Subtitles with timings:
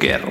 [0.00, 0.29] Rocker.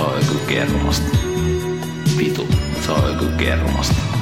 [0.00, 1.18] Se on joku kermasta.
[2.18, 2.48] Vitu,
[2.80, 4.19] se on joku kermasta.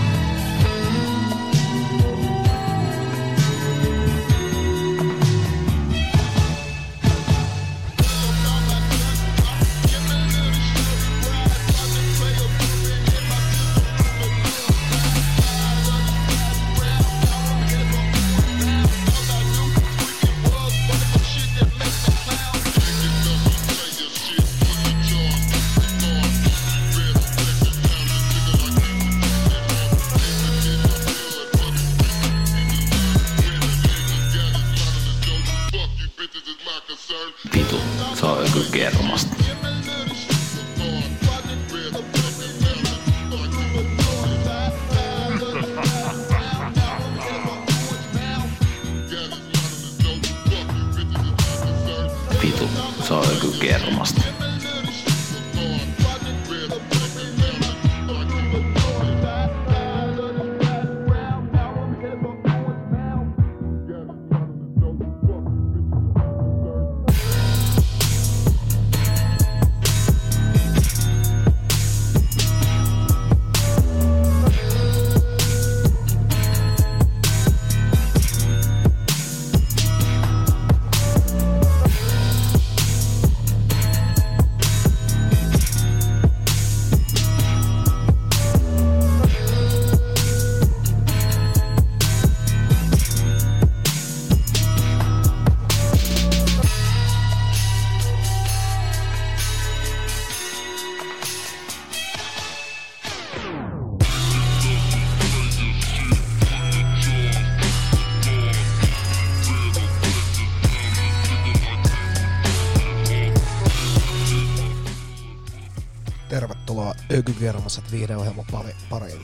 [117.49, 118.47] Ökykermaset viihdeohjelman
[118.91, 119.23] pariin.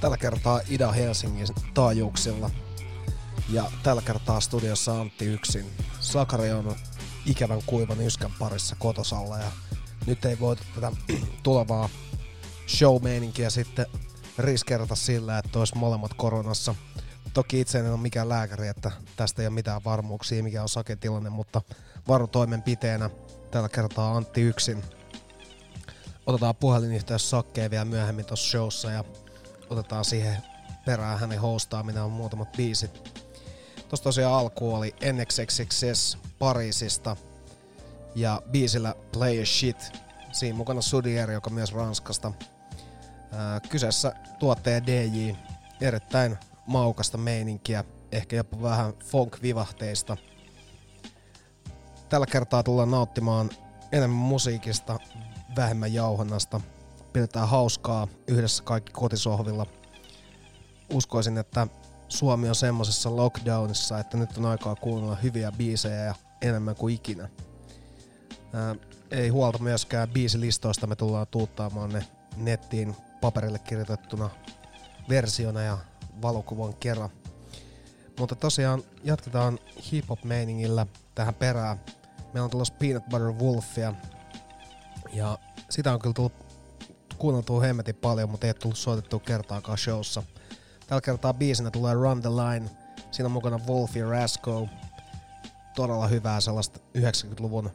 [0.00, 2.50] Tällä kertaa Ida Helsingin taajuuksilla.
[3.48, 5.66] Ja tällä kertaa studiossa Antti yksin.
[6.00, 6.76] Sakari on
[7.26, 9.52] ikävän kuivan yskän parissa kotosalla ja
[10.06, 10.92] nyt ei voitu tätä
[11.42, 11.88] tulevaa
[12.68, 13.02] show
[13.48, 13.86] sitten
[14.38, 16.74] riskerata sillä, että olisi molemmat koronassa.
[17.34, 21.30] Toki itse en ole mikään lääkäri, että tästä ei ole mitään varmuuksia, mikä on saketilanne,
[21.30, 21.62] mutta
[22.08, 23.10] varotoimenpiteenä
[23.50, 24.84] tällä kertaa Antti yksin
[26.26, 29.04] otetaan puhelinyhteys Sakkeen vielä myöhemmin tuossa showssa ja
[29.70, 30.36] otetaan siihen
[30.84, 33.10] perään hänen hostaaminen on muutamat biisit.
[33.88, 37.16] Tuossa tosiaan alku oli NXXXS Pariisista
[38.14, 39.92] ja biisillä Play a Shit.
[40.32, 42.32] Siinä mukana Sudier, joka myös Ranskasta.
[43.32, 45.32] Ää, kyseessä tuottaja DJ,
[45.80, 50.16] erittäin maukasta meininkiä, ehkä jopa vähän funk-vivahteista.
[52.08, 53.50] Tällä kertaa tullaan nauttimaan
[53.92, 54.98] enemmän musiikista,
[55.56, 56.60] vähemmän jauhannasta.
[57.12, 59.66] Pidetään hauskaa yhdessä kaikki kotisohvilla.
[60.92, 61.66] Uskoisin, että
[62.08, 67.28] Suomi on semmosessa lockdownissa, että nyt on aikaa kuunnella hyviä biisejä ja enemmän kuin ikinä.
[68.52, 68.74] Ää,
[69.10, 72.06] ei huolta myöskään biisilistoista, me tullaan tuuttaamaan ne
[72.36, 74.30] nettiin paperille kirjoitettuna
[75.08, 75.78] versiona ja
[76.22, 77.10] valokuvan kerran.
[78.18, 79.58] Mutta tosiaan jatketaan
[79.92, 81.80] hip-hop-meiningillä tähän perään.
[82.32, 83.94] Meillä on tulossa Peanut Butter Wolfia,
[85.14, 85.38] ja
[85.70, 86.32] sitä on kyllä tullut
[87.18, 90.22] kuunneltua hemmetin paljon, mutta ei tullut soitettua kertaakaan showssa.
[90.86, 92.70] Tällä kertaa biisinä tulee Run the Line.
[93.10, 94.68] Siinä on mukana Wolf ja Rasco.
[95.76, 97.70] Todella hyvää sellaista 90-luvun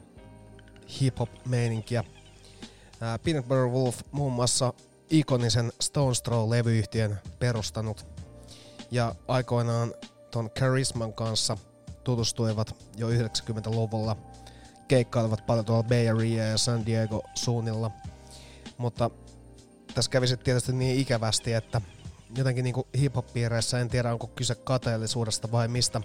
[1.01, 2.03] hip-hop-meininkiä.
[2.03, 4.74] Uh, Peanut Butter Wolf muun muassa
[5.09, 8.06] ikonisen Stones Throw-levyyhtiön perustanut.
[8.92, 9.94] Ja aikoinaan
[10.31, 11.57] ton Charisman kanssa
[12.03, 14.15] tutustuivat jo 90-luvulla–
[14.89, 17.91] keikkailevat paljon tuolla Bay Area ja San Diego suunnilla.
[18.77, 19.09] Mutta
[19.94, 21.81] tässä kävi sitten tietysti niin ikävästi, että
[22.38, 26.01] jotenkin niin hip-hop-piireissä en tiedä onko kyse kateellisuudesta vai mistä,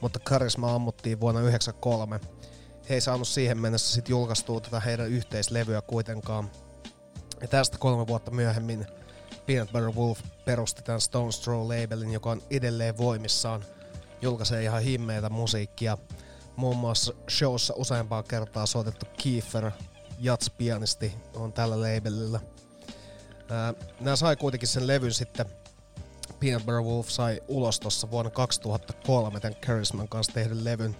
[0.00, 2.20] mutta Karisma ammuttiin vuonna 1993.
[2.88, 6.50] He ei saanut siihen mennessä sitten julkaistua tätä heidän yhteislevyä kuitenkaan.
[7.40, 8.86] Ja tästä kolme vuotta myöhemmin
[9.46, 13.64] Peanut Butter Wolf perusti tämän Stone Throw-labelin, joka on edelleen voimissaan.
[14.22, 15.98] Julkaisee ihan himmeitä musiikkia
[16.58, 19.70] muun muassa showssa useampaa kertaa soitettu Kiefer,
[20.18, 22.40] jats-pianisti, on tällä labelillä.
[24.00, 25.46] Nämä sai kuitenkin sen levyn sitten,
[26.40, 30.96] Peanut Butter Wolf sai ulos tuossa vuonna 2003 tämän Charisman kanssa tehdyn levyn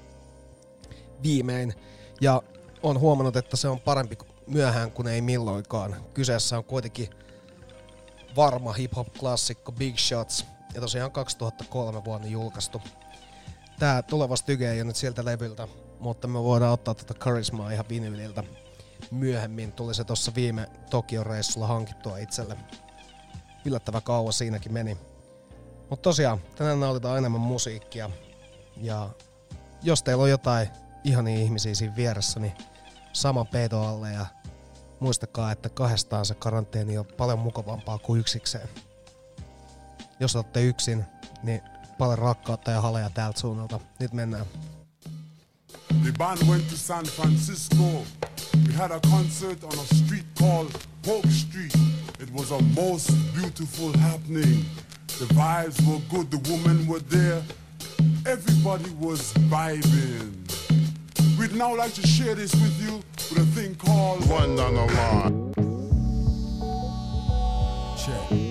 [1.22, 1.75] viimein.
[2.20, 2.43] Ja
[2.82, 5.96] on huomannut, että se on parempi myöhään kuin ei milloinkaan.
[6.14, 7.10] Kyseessä on kuitenkin
[8.36, 12.82] varma hip-hop-klassikko Big Shots, ja tosiaan 2003 vuonna julkaistu
[13.79, 15.69] tää tuleva styge ei ole nyt sieltä levyltä,
[16.01, 18.44] mutta me voidaan ottaa tätä karismaa ihan vinyliltä
[19.11, 19.73] myöhemmin.
[19.73, 22.56] Tuli se tossa viime Tokio-reissulla hankittua itselle.
[23.65, 24.97] Yllättävä kauas siinäkin meni.
[25.91, 28.11] Mutta tosiaan, tänään nautitaan enemmän musiikkia.
[28.77, 29.11] Ja
[29.82, 30.69] jos teillä on jotain
[31.05, 32.53] ihania ihmisiä siinä vieressä, niin
[33.13, 34.27] sama peito alle ja
[35.01, 38.69] muistakaa, että kahdestaan se karanteeni on paljon mukavampaa kuin yksikseen.
[40.20, 41.05] Jos olette yksin,
[41.43, 41.63] niin
[41.98, 43.81] paljon rakkautta ja haleja täältä suunnalta.
[43.98, 44.46] Nyt mennään.
[46.02, 48.05] The band went to San Francisco.
[48.67, 50.70] We had a concert on a street called
[51.02, 51.74] Polk Street.
[52.20, 54.64] It was a most beautiful happening.
[55.19, 57.43] The vibes were good, the women were there.
[58.26, 60.32] Everybody was vibing.
[61.38, 64.86] We'd now like to share this with you with a thing called One on the
[64.94, 65.55] Line.
[67.96, 68.47] Check.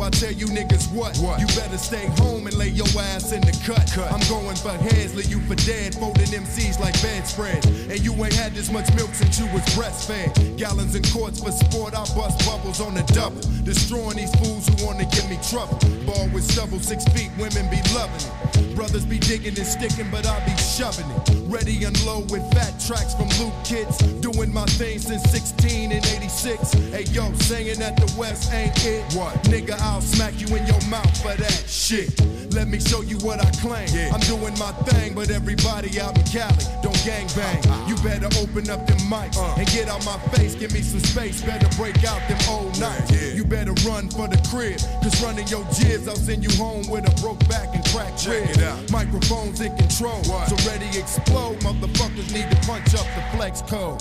[0.00, 1.16] I tell you niggas what?
[1.18, 1.40] what?
[1.40, 3.90] You better stay home and lay your ass in the cut.
[3.94, 4.12] cut.
[4.12, 7.66] I'm going for heads, lay you for dead, folding MCs like bedspreads.
[7.66, 10.56] And you ain't had this much milk since you was breastfed.
[10.56, 13.40] Gallons and quarts for sport, I bust bubbles on the double.
[13.64, 15.78] Destroying these fools who wanna give me trouble.
[16.04, 18.76] Ball with stubble, six feet, women be loving it.
[18.76, 21.35] Brothers be digging and sticking, but I be shoving it.
[21.48, 23.98] Ready and low with fat tracks from Luke Kids.
[24.20, 26.72] Doing my thing since 16 and 86.
[26.90, 29.04] Hey yo, saying that the West ain't it.
[29.14, 29.34] What?
[29.44, 32.10] Nigga, I'll smack you in your mouth for that shit.
[32.52, 33.88] Let me show you what I claim.
[33.92, 34.10] Yeah.
[34.12, 37.62] I'm doing my thing, but everybody out in Cali don't gang bang.
[37.66, 37.88] Uh-huh.
[37.88, 39.54] You better open up them mics uh.
[39.56, 40.54] and get out my face.
[40.56, 41.42] Give me some space.
[41.42, 43.12] Better break out them old nights.
[43.12, 43.34] Yeah.
[43.34, 47.06] You better run for the crib, cause running your jizz, I'll send you home with
[47.06, 48.58] a broke back and cracked ribs.
[48.90, 50.48] Microphones in control, what?
[50.48, 51.35] so ready explode.
[51.36, 54.00] Motherfuckers need to punch up the flex code.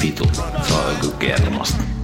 [0.00, 0.42] Vitu, se
[1.02, 1.97] joku kermasta.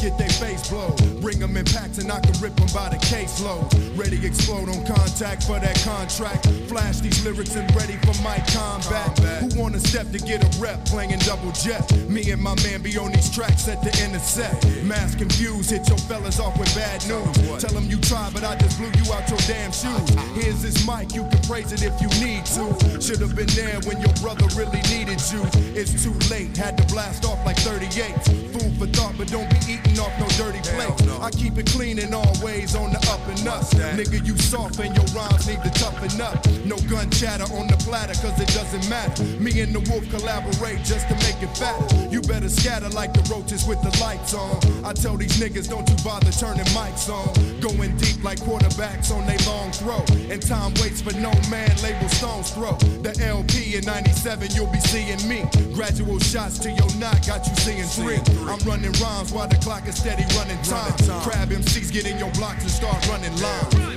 [0.00, 0.96] Get their face blown.
[1.20, 3.68] Bring them in packs and I can rip them by the caseload.
[3.98, 6.46] Ready to explode on contact for that contract.
[6.68, 9.18] Flash these lyrics and ready for my combat.
[9.40, 11.84] Who wanna step to get a rep playing double jet?
[12.08, 14.64] Me and my man be on these tracks at the intersect.
[14.84, 17.62] Mass confused, hit your fellas off with bad news.
[17.62, 20.08] Tell them you tried, but I just blew you out your damn shoes.
[20.34, 22.72] Here's this mic, you can praise it if you need to.
[23.00, 25.44] Should've been there when your brother really needed you.
[25.76, 28.69] It's too late, had to blast off like 38.
[28.70, 31.02] Food for thought, but don't be eating off no dirty plates.
[31.20, 33.62] I keep it clean in all ways on the up and up.
[33.96, 36.44] Nigga, you soft and your rhymes need to toughen up.
[36.64, 39.22] No gun chatter on the platter, cause it doesn't matter.
[39.40, 41.86] Me and the wolf collaborate just to make it fatter.
[42.10, 44.58] You better scatter like the roaches with the lights on.
[44.84, 47.28] I tell these niggas, don't you bother turning mics on.
[47.60, 50.04] Going deep like quarterbacks on they long throw.
[50.30, 52.76] And time waits for no man, label Stone's throw.
[53.02, 55.44] The LP in 97, you'll be seeing me.
[55.74, 58.20] Gradual shots to your knot, got you seeing three.
[58.48, 60.92] I'm running rhymes while the clock is steady running time.
[61.22, 63.89] Crab MCs get in your blocks and start running lines.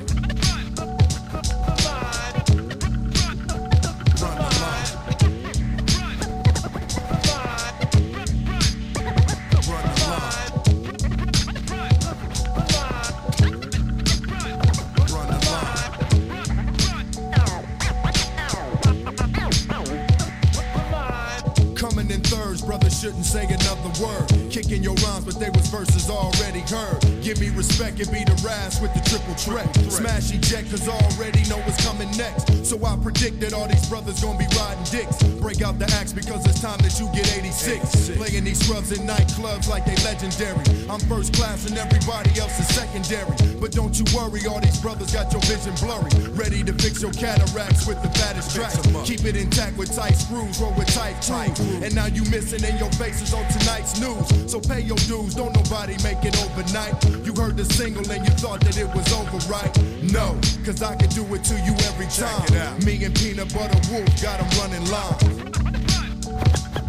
[27.33, 29.65] Give me respect and be the ras with the triple threat.
[29.89, 32.45] Smash eject, cause already know what's coming next.
[32.61, 35.17] So I predict that all these brothers gonna be riding dicks.
[35.41, 38.13] Break out the axe because it's time that you get 86.
[38.21, 40.61] Playing these scrubs in nightclubs like they legendary.
[40.85, 43.33] I'm first class and everybody else is secondary.
[43.57, 46.13] But don't you worry, all these brothers got your vision blurry.
[46.37, 48.77] Ready to fix your cataracts with the fattest track.
[49.09, 51.57] Keep it intact with tight screws, roll with tight crews.
[51.81, 54.51] And now you missing and your faces on tonight's news.
[54.51, 56.93] So pay your dues, don't nobody make it overnight.
[57.23, 59.71] You heard the single and you thought that it was over, right?
[60.11, 62.79] No, cause I can do it to you every time.
[62.85, 66.82] Me and Peanut Butter Wolf got got 'em running line.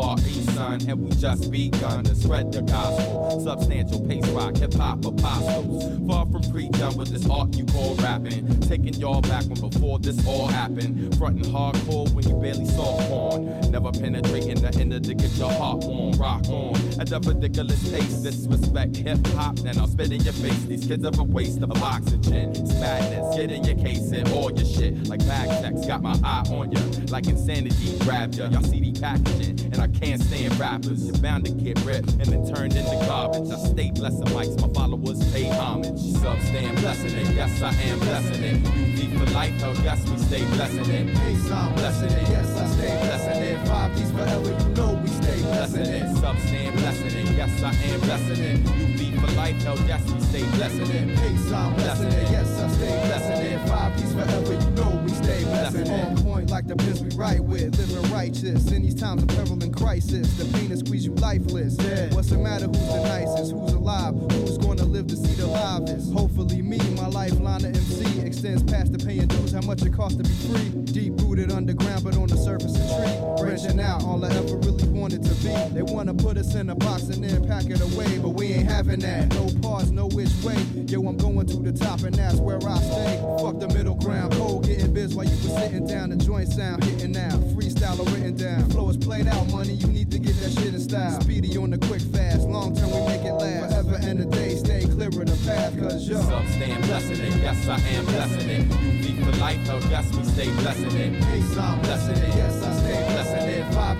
[0.00, 0.39] bar
[0.78, 0.90] the son.
[0.90, 3.40] And we just begun to spread the gospel.
[3.40, 6.08] Substantial pace rock, hip hop apostles.
[6.08, 8.60] Far from pre-done with this art you call rapping.
[8.60, 11.16] Taking y'all back when before this all happened.
[11.18, 13.70] Frontin' hardcore when you barely saw porn.
[13.70, 16.12] Never penetrating the inner to get your heart warm.
[16.18, 16.74] Rock on.
[17.00, 20.64] At a ridiculous pace, disrespect hip hop, then I'll spit in your face.
[20.64, 22.50] These kids are a waste of oxygen.
[22.50, 23.36] It's madness.
[23.36, 25.08] Get in your case and all your shit.
[25.08, 26.80] Like bag checks, got my eye on ya.
[27.08, 28.48] Like insanity, grab ya.
[28.48, 31.06] Y'all see the packaging, and I can't stand rappers.
[31.06, 33.50] You're bound to get ripped and then turned into garbage.
[33.50, 35.98] I stay blessing mics, my followers pay homage.
[36.20, 38.62] Subs stand blessing it, yes I am blessing it.
[38.62, 41.06] UV for life, oh yes we stay blessing it.
[41.16, 43.68] Peace, I'm blessing it, yes I stay blessing it.
[43.68, 46.16] Five D's forever, you know we stay blessing it.
[46.18, 48.60] Subs stand blessing it, yes I am blessing it.
[48.64, 51.08] UV for life, oh yes we stay blessing it.
[51.18, 53.68] Peace, I'm blessing it, yes I stay blessing it.
[53.68, 56.29] Five D's forever, you know we stay blessing it.
[56.50, 58.72] Like the pins we write with, living righteous.
[58.72, 61.76] In these times of peril and crisis, the pain that squeeze you lifeless.
[62.12, 62.66] What's the matter?
[62.66, 63.52] Who's the nicest?
[63.52, 64.14] Who's alive?
[64.32, 66.12] Who's gonna live to see the livest?
[66.12, 69.52] Hopefully me, my lifeline to MC extends past the paying dues.
[69.52, 70.70] How much it costs to be free?
[70.92, 73.14] Deep rooted underground, but on the surface a tree.
[73.38, 74.69] Branching out, all I ever really
[75.00, 75.54] wanted to be.
[75.74, 78.68] They wanna put us in a box and then pack it away, but we ain't
[78.68, 79.32] having that.
[79.32, 80.60] No pause, no which way.
[80.86, 83.16] Yo, I'm going to the top, and that's where I stay.
[83.40, 86.10] Fuck the middle ground, cold getting biz while you was sitting down.
[86.10, 88.68] The joint sound hitting now, freestyle written down.
[88.70, 89.72] Flow is played out, money.
[89.72, 91.18] You need to get that shit in style.
[91.22, 93.72] Speedy on the quick fast, long term we make it last.
[93.72, 96.20] Forever and a day, stay clear of the path, cause yo.
[96.20, 98.68] Some stand blessing it, yes I am blessing it.
[98.68, 101.12] UV for life, oh yes we stay blessing it.
[101.32, 102.34] Peace, I'm blessing it.
[102.36, 103.39] Yes, I stay blessing it.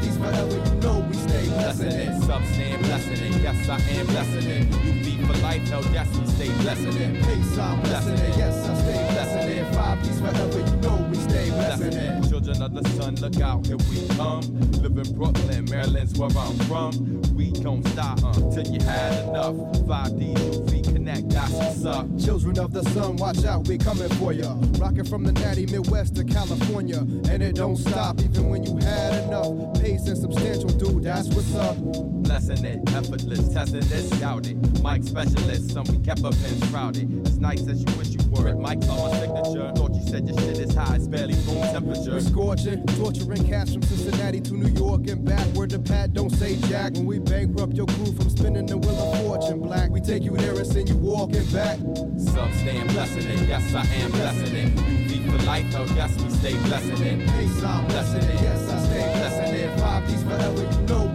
[0.00, 2.22] Five D's forever, you know we stay blessing it.
[2.22, 4.70] some stand blessing it, yes I am blessing it.
[4.70, 7.14] UV for life, oh yes we stay blessing it.
[7.24, 8.36] Peace, I'm blessing it.
[8.36, 9.74] Yes, I stay blessing it.
[9.74, 12.28] Five D's forever, you know we stay blessing it.
[12.30, 14.40] Children of the sun, look out, here we come.
[14.80, 17.22] Live in Brooklyn, Maryland's where I'm from.
[17.34, 18.20] We gon' stop
[18.54, 19.54] till you had enough.
[19.84, 20.69] 5D UV
[21.18, 22.06] that's what's up.
[22.18, 24.54] Children of the sun, watch out, we coming for ya.
[24.78, 26.98] Rocking from the natty Midwest to California.
[26.98, 29.74] And it don't stop even when you had enough.
[29.80, 31.76] Pace and substantial, dude, that's what's up.
[31.76, 34.82] Blessing it, effortless, testing this, doubt it.
[34.82, 37.26] Mike specialist, some we kept up in shrouded.
[37.26, 38.54] As nice as you wish you were.
[38.54, 39.72] Mike's on my signature.
[39.74, 42.10] Thought you said your shit is high, it's barely room temperature.
[42.10, 45.46] We're scorching, torturing cats from Cincinnati to New York and back.
[45.54, 46.94] Where the pad don't say jack.
[46.94, 50.36] When we bankrupt your crew from spinning the wheel of fortune black, we take you
[50.36, 51.78] there and send you walking back.
[51.78, 54.70] Some staying blessing it, yes I am blessing it.
[54.88, 57.18] You be for life, oh yes we stay blessing it.
[57.38, 58.40] Peace, I'm blessing it.
[58.42, 59.80] Yes, I stay blessing it.
[59.80, 61.09] Five D's forever, you know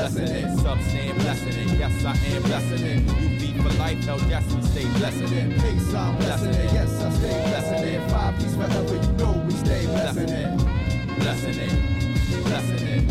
[0.00, 0.58] blessing it.
[0.60, 0.78] some
[1.18, 3.00] blessing it, yes I am blessing it.
[3.20, 5.60] You be for life, oh yes we stay blessing it.
[5.60, 6.72] Peace, I'm blessing it.
[6.72, 8.10] Yes, I stay blessing it.
[8.10, 10.58] Five D's forever, you know we stay blessing it.
[11.18, 13.02] blessing it, blessing it.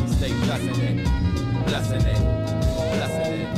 [0.00, 0.96] We stay blessing it,
[1.66, 2.20] blessing it,
[2.96, 3.48] blessing it,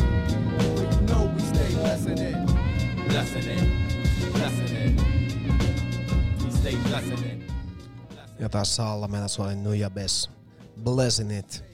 [0.92, 2.37] You know we stay blessing it.
[3.09, 4.92] blessing it, blessing it.
[6.45, 7.38] We stay blessing it.
[8.38, 10.30] Ja tässä alla meillä soi Nuja Bess.
[10.85, 11.67] Blessing It.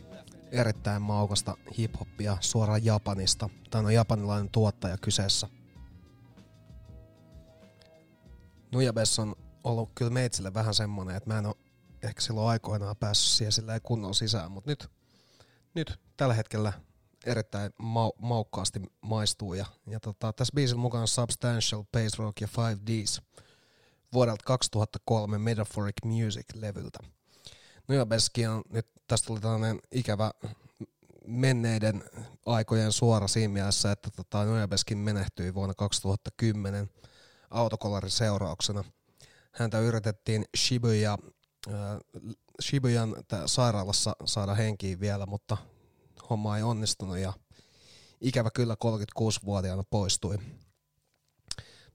[0.55, 3.49] Erittäin maukasta hiphoppia suoraan Japanista.
[3.71, 5.49] Tämä on japanilainen tuottaja kyseessä.
[8.73, 11.55] Nuja Bess on ollut kyllä meitsille vähän semmonen, että mä en ole
[12.03, 14.91] ehkä silloin aikoinaan päässyt siihen silleen kunnon sisään, mutta nyt,
[15.75, 16.73] nyt tällä hetkellä
[17.27, 19.55] erittäin mau- maukkaasti maistuu.
[19.55, 23.23] Ja, ja tota, tässä biisillä mukana Substantial, Bass Rock ja 5Ds
[24.13, 26.99] vuodelta 2003 Metaphoric Music-levyltä.
[27.89, 30.31] Nujabeski on nyt, tästä tuli tällainen ikävä
[31.27, 32.05] menneiden
[32.47, 36.91] aikojen suora siinä mielessä, että tota, Nujabeskin menehtyi vuonna 2010
[37.51, 38.85] autokolarin seurauksena.
[39.53, 41.19] Häntä yritettiin Shibuya,
[41.69, 41.75] äh,
[42.63, 43.17] Shibuyan
[43.47, 45.57] sairaalassa saada henkiin vielä, mutta
[46.31, 47.33] homma ei onnistunut ja
[48.21, 50.39] ikävä kyllä 36-vuotiaana poistui.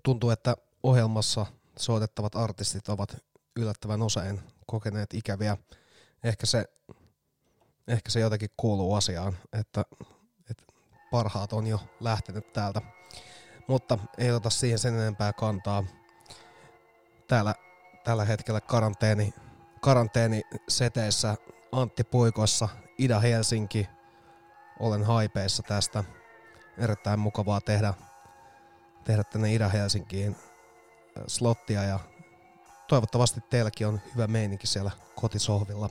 [0.04, 1.46] Tuntuu, että ohjelmassa
[1.80, 3.18] soitettavat artistit ovat
[3.56, 5.58] yllättävän usein kokeneet ikäviä.
[6.24, 6.66] Ehkä se,
[7.88, 9.86] ehkä se jotenkin kuuluu asiaan, että,
[10.50, 10.64] että
[11.12, 12.82] parhaat on jo lähtenyt täältä.
[13.68, 15.84] Mutta ei ota siihen sen enempää kantaa.
[17.28, 17.56] Täällä
[18.04, 19.34] tällä hetkellä karanteeni,
[19.82, 21.38] karanteeni seteissä
[21.72, 23.90] Antti Puikossa, Ida Helsinki.
[24.80, 26.04] Olen haipeissa tästä.
[26.78, 27.94] Erittäin mukavaa tehdä,
[29.04, 32.00] tehdä tänne Ida Helsinkiin äh, slottia ja
[32.88, 35.90] toivottavasti teilläkin on hyvä meininki siellä kotisohvilla.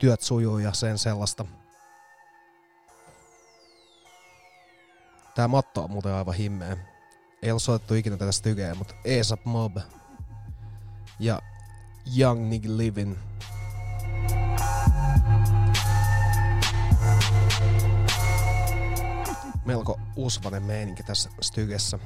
[0.00, 1.44] Työt sujuu ja sen sellaista.
[5.34, 6.76] Tää matto on muuten aivan himmeä.
[7.42, 9.76] Ei ole soitettu ikinä tätä stygeä, mutta ASAP Mob
[11.18, 11.42] ja
[12.18, 13.18] Young Nigga Livin.
[19.64, 21.98] Melko usvanen meininki tässä stygessä.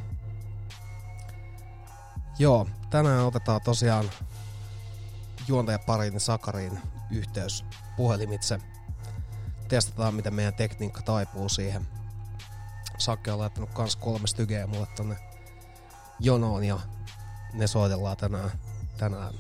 [2.39, 4.11] Joo, tänään otetaan tosiaan
[5.49, 7.65] juontajaparin Sakariin yhteys
[7.97, 8.59] puhelimitse.
[9.69, 11.87] Testataan, miten meidän tekniikka taipuu siihen.
[12.99, 15.17] Sakke on laittanut kans kolme stygeä mulle tonne
[16.21, 16.81] jonoon ja
[17.53, 18.51] ne soitellaan tänään,
[18.99, 19.35] tänään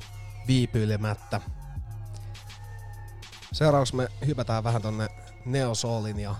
[0.46, 1.40] viipyilemättä.
[3.52, 5.08] Seuraavaksi me hypätään vähän tonne
[5.44, 6.34] Neo Soulin ja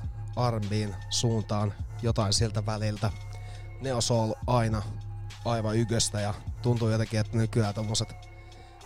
[0.51, 3.11] R&Bn suuntaan jotain siltä väliltä.
[3.81, 4.83] Neo Soul aina
[5.45, 8.34] aivan yköstä ja tuntuu jotenkin, että nykyään tommoset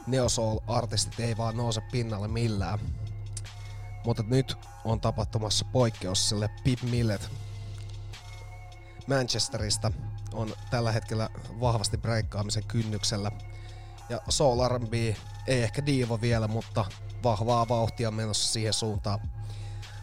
[0.08, 2.78] Neo Soul-artistit ei vaan nouse pinnalle millään.
[4.04, 7.30] Mutta nyt on tapahtumassa poikkeus sille Pip Millet
[9.06, 9.92] Manchesterista
[10.32, 11.28] on tällä hetkellä
[11.60, 13.30] vahvasti breikkaamisen kynnyksellä.
[14.08, 14.92] Ja Soul R&B
[15.46, 16.84] ei ehkä diivo vielä, mutta
[17.22, 19.20] vahvaa vauhtia menossa siihen suuntaan.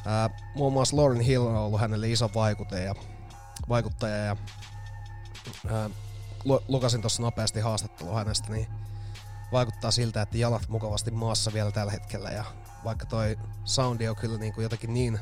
[0.05, 2.95] Ää, muun muassa Lauren Hill on ollut hänelle iso vaikuttaja,
[3.69, 4.37] vaikuttaja ja
[5.67, 5.89] ää,
[6.43, 8.67] lu- lukasin tuossa nopeasti haastattelua hänestä, niin
[9.55, 12.43] vaikuttaa siltä, että jalat mukavasti maassa vielä tällä hetkellä ja
[12.83, 15.19] vaikka toi soundi on kyllä niin kuin jotenkin niin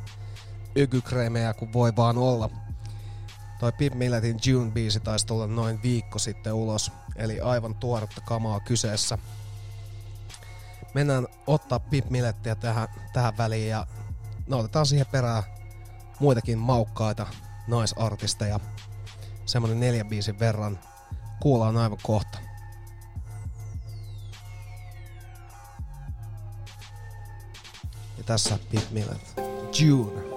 [0.78, 2.50] ökykreemejä kuin voi vaan olla.
[3.60, 9.18] Toi Pip Milletin June-biisi taisi tulla noin viikko sitten ulos, eli aivan tuoretta kamaa kyseessä.
[10.94, 13.88] Mennään ottaa Pip Millettiä tähän, tähän väliin ja
[14.48, 15.44] no otetaan siihen perään
[16.20, 17.28] muitakin maukkaita
[17.68, 18.60] naisartisteja.
[19.46, 20.80] Semmonen neljän biisin verran.
[21.40, 22.53] Kuullaan aivan kohta.
[28.24, 29.34] Ja tässä Pip Millet.
[29.80, 30.33] June.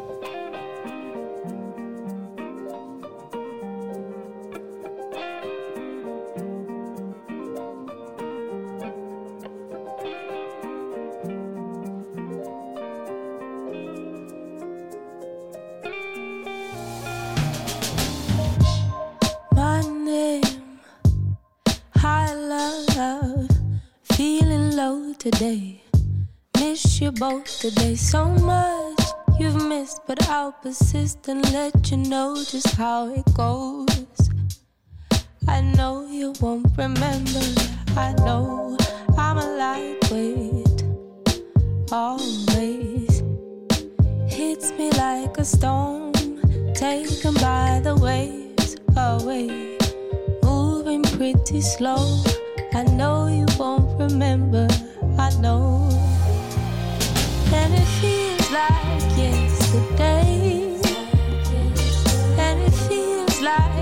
[27.18, 27.94] both today.
[27.94, 29.00] So much
[29.38, 33.86] you've missed, but I'll persist and let you know just how it goes.
[35.48, 37.46] I know you won't remember.
[37.96, 38.76] I know
[39.16, 40.84] I'm a lightweight.
[41.90, 43.22] Always
[44.28, 46.12] hits me like a stone,
[46.74, 49.78] taken by the waves away.
[50.42, 52.22] Moving pretty slow.
[52.74, 54.68] I know you won't remember.
[55.18, 56.15] I know
[63.46, 63.75] like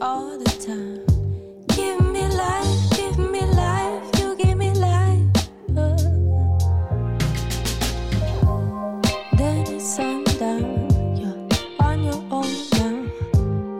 [0.00, 1.04] all the time.
[1.68, 5.20] Give me life, give me life, you give me life.
[9.36, 11.48] Then it's sundown, you're
[11.80, 13.10] on your own now.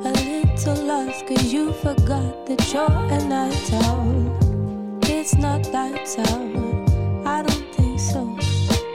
[0.04, 5.08] A little lost, cause you forgot that you're a night out.
[5.08, 8.36] It's not lights out, I don't think so.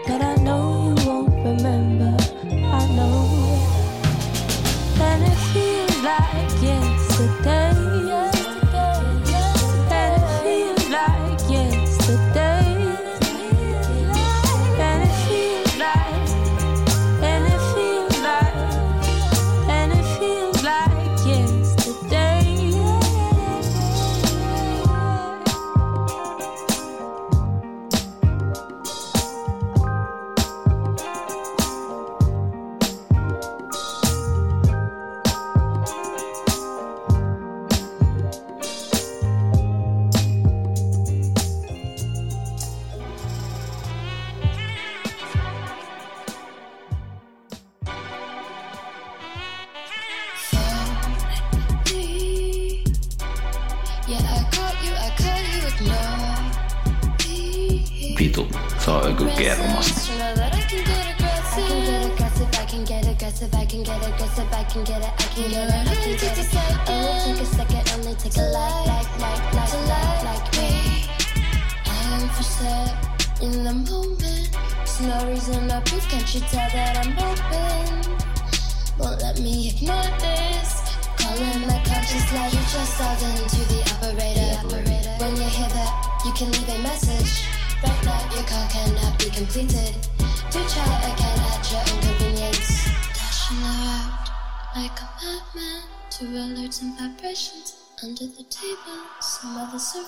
[0.07, 2.15] But I know you won't remember,
[2.65, 3.15] I know.
[5.01, 5.68] And if you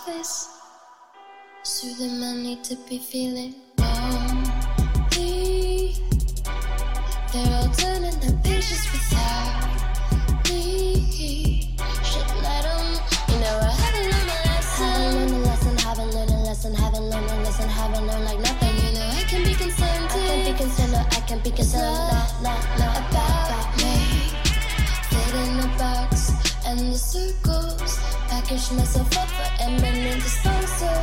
[0.06, 0.50] face.
[1.64, 5.14] Soudainement, need to be feeling lonely.
[7.32, 9.78] They're all turning their pages without
[10.50, 11.76] me.
[12.04, 12.88] Should let them,
[13.30, 14.90] you know, I haven't learned my lesson.
[14.90, 18.40] Haven't learned a lesson, haven't learned a lesson, haven't learned a lesson, haven't learned like
[18.40, 18.76] nothing.
[18.86, 21.84] You know, I can be concerned, I can be concerned, no, I can be concerned,
[21.86, 24.34] not, not, not about, about me.
[25.10, 26.32] Fit in the box
[26.66, 28.01] and the circles
[28.52, 31.00] push myself up for eminent dispenser.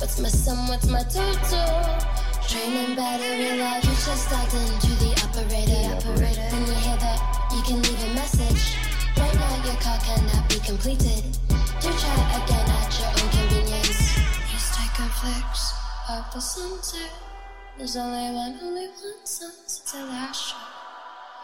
[0.00, 0.68] What's my sum?
[0.68, 1.68] What's my total?
[2.48, 3.84] Draining battery life.
[3.84, 5.76] You just dialed to the operator.
[5.76, 6.48] The operator.
[6.56, 7.18] When you hear that,
[7.52, 8.62] you can leave a message.
[9.18, 11.24] Right now, your call cannot be completed.
[11.82, 14.16] Do try again at your own convenience.
[14.48, 15.74] Just take a flex
[16.08, 17.12] of the sunset.
[17.76, 20.56] There's only one, only one sunset till I show.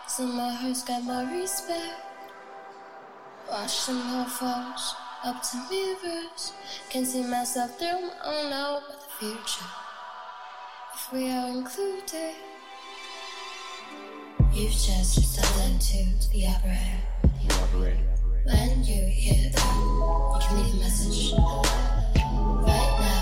[0.09, 2.12] So my heart's got my respect.
[3.50, 6.52] Watch the falls up to rivers.
[6.90, 9.64] Can see myself through my own now, but the future.
[10.94, 12.35] If we are included,
[14.52, 17.00] you've just stolen to the operator.
[17.22, 17.98] The operator.
[18.44, 23.21] When you hear that, you can leave a message right now.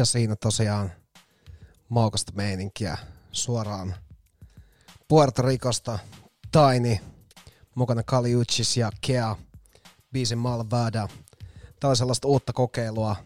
[0.00, 0.92] ja siinä tosiaan
[1.88, 2.98] maukasta meininkiä
[3.32, 3.94] suoraan
[5.08, 5.98] Puerto Ricosta.
[6.52, 7.00] Taini,
[7.74, 9.36] mukana Kali Uchis ja Kea,
[10.12, 11.08] biisin Malvada.
[11.80, 13.16] Tämä on sellaista uutta kokeilua.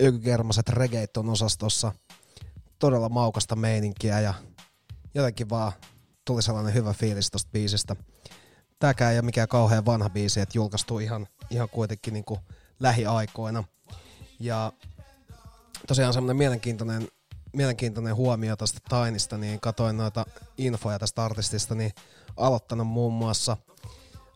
[0.00, 1.92] ykkökermaset reggaet on osastossa.
[2.78, 4.34] Todella maukasta meininkiä ja
[5.14, 5.72] jotenkin vaan
[6.24, 7.96] tuli sellainen hyvä fiilis tosta biisistä.
[8.78, 12.40] Tämäkään ei ole mikään kauhean vanha biisi, että julkaistu ihan, ihan kuitenkin niin kuin
[12.80, 13.64] lähiaikoina.
[14.40, 14.72] Ja
[15.86, 17.08] tosiaan semmoinen mielenkiintoinen,
[17.52, 20.26] mielenkiintoinen huomio tästä Tainista, niin katoin noita
[20.58, 21.92] infoja tästä artistista, niin
[22.36, 23.56] aloittanut muun muassa,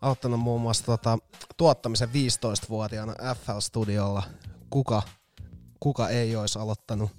[0.00, 1.18] aloittanut muun muassa tota,
[1.56, 4.22] tuottamisen 15-vuotiaana FL-studiolla.
[4.70, 5.02] Kuka,
[5.80, 7.10] kuka ei olisi aloittanut?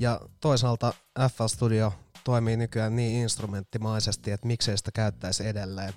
[0.00, 0.92] Ja toisaalta
[1.36, 1.92] FL Studio
[2.24, 5.92] toimii nykyään niin instrumenttimaisesti, että miksei sitä käyttäisi edelleen.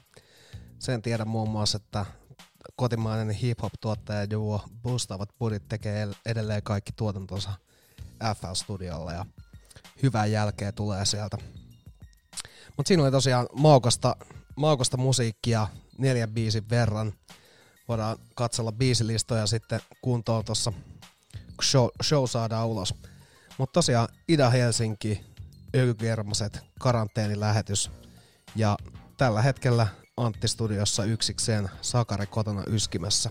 [0.79, 2.05] Sen tiedän muun muassa, että
[2.75, 7.51] kotimainen hip-hop-tuottaja duo Boostavat Budit tekee el- edelleen kaikki tuotantonsa
[8.23, 9.25] FL-studiolla ja
[10.03, 11.37] hyvää jälkeä tulee sieltä.
[12.77, 14.15] Mutta siinä oli tosiaan maukasta,
[14.55, 17.13] maukasta musiikkia neljän biisin verran.
[17.87, 20.73] Voidaan katsella biisilistoja sitten kuntoon tuossa,
[21.63, 22.95] show, show saadaan ulos.
[23.57, 25.23] Mutta tosiaan Ida-Helsinki,
[25.75, 27.91] Ökykermaset, karanteenilähetys
[28.55, 28.77] ja
[29.17, 33.29] tällä hetkellä Antti Studiossa yksikseen Sakari kotona yskimässä.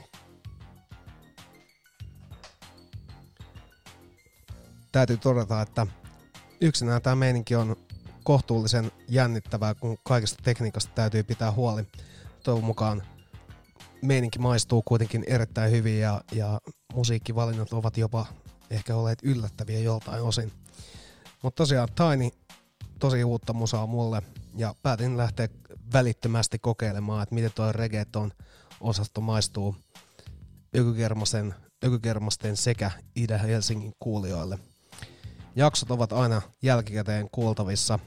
[4.92, 5.86] Täytyy todeta, että
[6.60, 7.76] yksinään tämä meininki on
[8.24, 11.82] kohtuullisen jännittävää, kun kaikesta tekniikasta täytyy pitää huoli.
[12.44, 13.02] Toivon mukaan
[14.02, 16.60] meininki maistuu kuitenkin erittäin hyvin ja, ja
[16.94, 18.26] musiikkivalinnat ovat jopa
[18.70, 20.52] ehkä olleet yllättäviä joltain osin.
[21.42, 22.30] Mutta tosiaan Tiny,
[22.98, 24.22] tosi uutta musaa mulle
[24.56, 25.48] ja päätin lähteä
[25.92, 28.33] välittömästi kokeilemaan, että miten tuo reggaeton
[28.81, 29.76] osasto maistuu
[30.76, 34.59] Ökykermasten, Ökykermasten sekä Itä-Helsingin kuulijoille.
[35.57, 37.98] Jaksot ovat aina jälkikäteen kuultavissa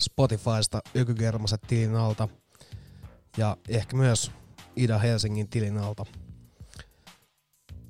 [0.00, 2.28] Spotifysta Ökykermaset tilin alta
[3.36, 4.30] ja ehkä myös
[4.76, 6.06] Ida-Helsingin tilin alta.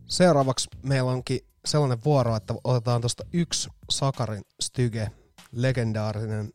[0.06, 5.10] Seuraavaksi meillä onkin sellainen vuoro, että otetaan tuosta yksi Sakarin styge,
[5.52, 6.52] legendaarinen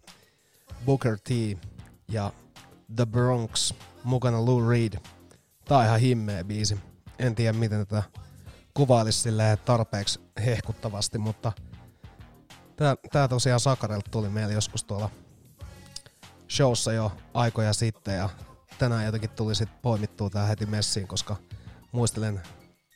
[0.85, 1.29] Booker T
[2.07, 2.31] ja
[2.95, 4.93] The Bronx, mukana Lou Reed.
[5.65, 6.79] Tää on ihan himmeä biisi.
[7.19, 8.03] En tiedä miten tätä
[8.73, 9.29] kuvailisi
[9.65, 11.51] tarpeeksi hehkuttavasti, mutta
[12.75, 15.09] tää, tää tosiaan Sakarelta tuli meille joskus tuolla
[16.49, 18.29] showssa jo aikoja sitten ja
[18.79, 21.35] tänään jotenkin tuli sitten poimittua tää heti messiin, koska
[21.91, 22.41] muistelen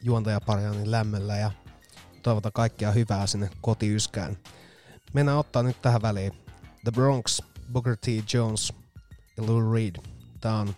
[0.01, 1.51] juontajapariani lämmöllä ja
[2.23, 4.37] toivotan kaikkia hyvää sinne kotiyskään.
[5.13, 6.31] Mennään ottaa nyt tähän väliin
[6.83, 7.41] The Bronx,
[7.71, 8.05] Booker T.
[8.33, 8.73] Jones
[9.37, 9.95] ja Lou Reed.
[10.41, 10.75] Tää on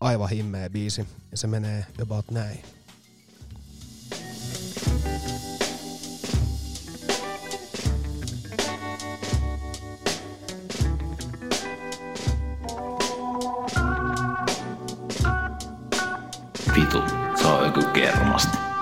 [0.00, 2.62] aivan himmeä biisi ja se menee about näin.
[16.74, 16.98] Vitu,
[17.40, 18.75] se on joku kermasta.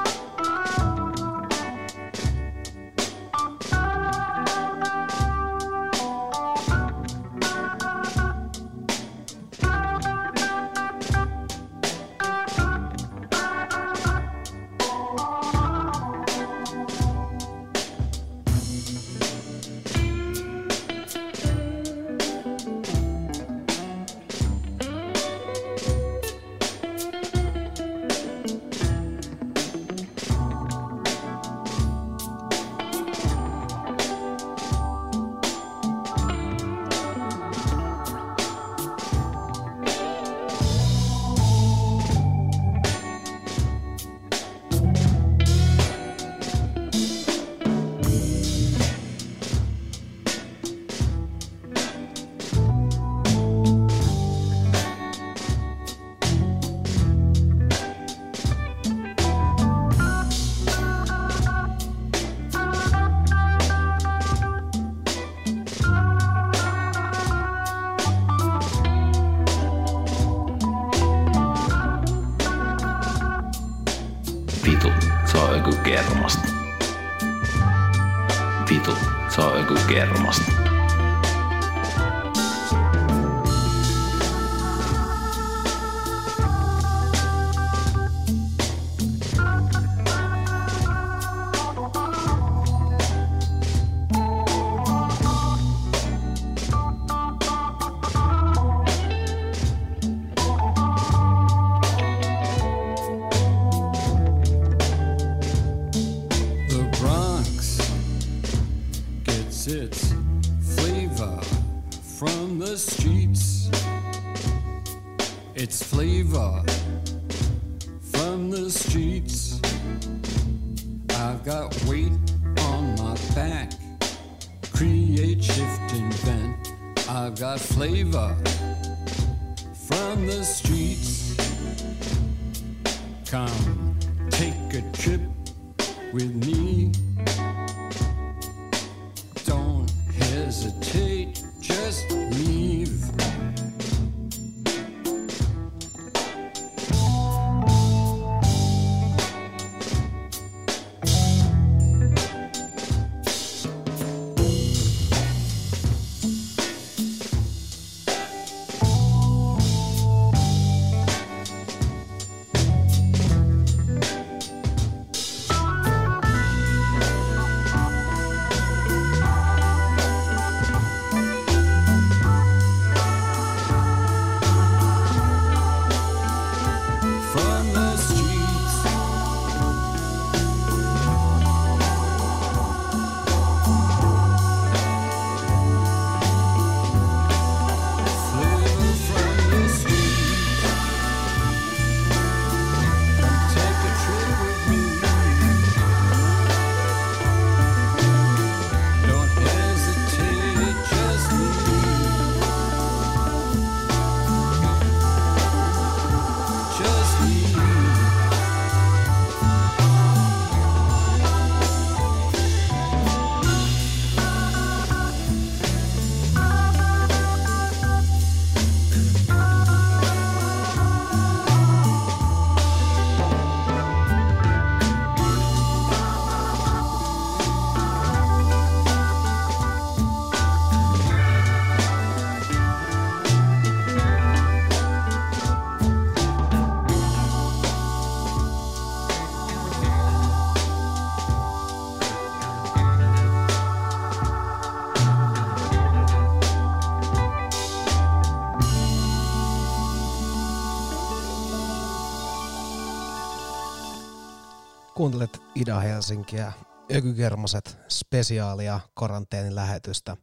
[255.64, 256.52] Ida Helsinkiä,
[256.96, 260.16] Ökykermaset spesiaalia karanteenin lähetystä.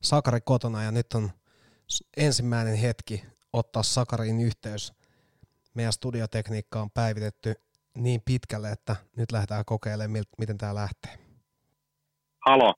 [0.00, 1.30] Sakari kotona ja nyt on
[2.16, 4.92] ensimmäinen hetki ottaa Sakariin yhteys.
[5.74, 7.54] Meidän studiotekniikka on päivitetty
[7.98, 11.18] niin pitkälle, että nyt lähdetään kokeilemaan, miten tämä lähtee.
[12.46, 12.74] Halo.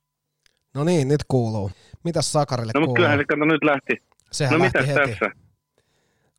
[0.74, 1.70] No niin, nyt kuuluu.
[2.04, 2.94] Mitäs Sakarille No mutta kuuluu?
[2.94, 4.02] kyllähän se kato nyt lähti.
[4.32, 5.10] Sehän no lähti mitäs heti.
[5.10, 5.30] tässä?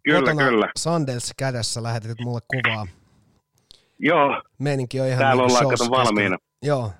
[0.03, 0.71] Kyllä, Kotona kyllä.
[0.77, 2.87] Sandels kädessä lähetit mulle kuvaa.
[3.99, 6.37] Joo, Meininki on ihan täällä niin ollaan kato valmiina.
[6.63, 6.91] Joo.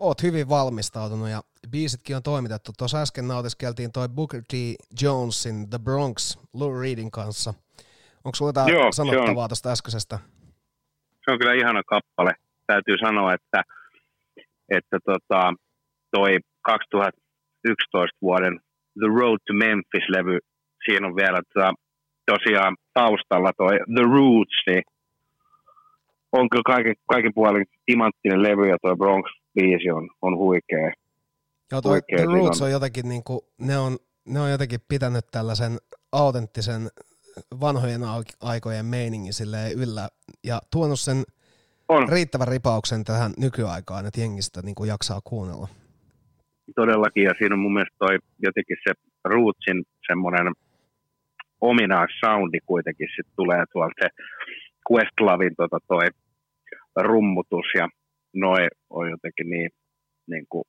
[0.00, 2.72] Oot hyvin valmistautunut ja biisitkin on toimitettu.
[2.78, 4.52] Tuossa äsken nautiskeltiin toi Booker T.
[5.02, 7.54] Jonesin The Bronx Lou Reedin kanssa.
[8.24, 10.18] Onko sulla jotain Joo, sanottavaa tuosta äskeisestä?
[11.24, 12.32] se on kyllä ihana kappale.
[12.66, 13.62] Täytyy sanoa, että,
[14.68, 15.54] että tota,
[16.16, 18.60] toi 2011 vuoden
[19.00, 20.38] The Road to Memphis-levy,
[20.84, 21.72] siinä on vielä tota,
[22.26, 24.82] tosiaan taustalla toi The Roots, niin
[26.38, 30.92] on kyllä kaiken, kaiken puolin timanttinen levy ja toi Bronx-biisi on, on huikea.
[31.72, 32.70] Joo, toi Oikein The Roots on.
[32.70, 33.96] jotenkin niinku, ne on,
[34.28, 35.72] ne on jotenkin pitänyt tällaisen
[36.12, 36.82] autenttisen
[37.60, 39.32] vanhojen ai- aikojen meiningin
[39.76, 40.08] yllä
[40.44, 41.16] ja tuonut sen
[41.88, 42.08] On.
[42.08, 45.68] riittävän ripauksen tähän nykyaikaan, että jengistä niinku jaksaa kuunnella.
[46.76, 50.52] todellakin, ja siinä on mun mielestä toi jotenkin se Rootsin semmoinen
[51.60, 54.08] ominais soundi kuitenkin sit tulee tuolta se
[54.90, 56.06] Questlavin tota toi
[57.02, 57.88] rummutus ja
[58.34, 59.70] noi on jotenkin niin,
[60.26, 60.64] niin kuin,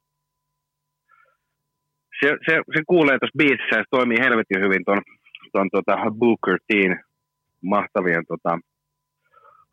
[2.20, 5.02] se, se, se, kuulee tuossa biisissä ja se toimii helvetin hyvin ton,
[5.52, 7.04] ton tota Booker Teen
[7.62, 8.60] mahtavien tota,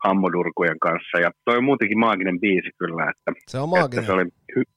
[0.03, 1.17] hammodurkujen kanssa.
[1.21, 4.05] Ja toi on muutenkin maaginen biisi kyllä, että, Se on että maaginen.
[4.05, 4.23] se oli
[4.55, 4.73] hy-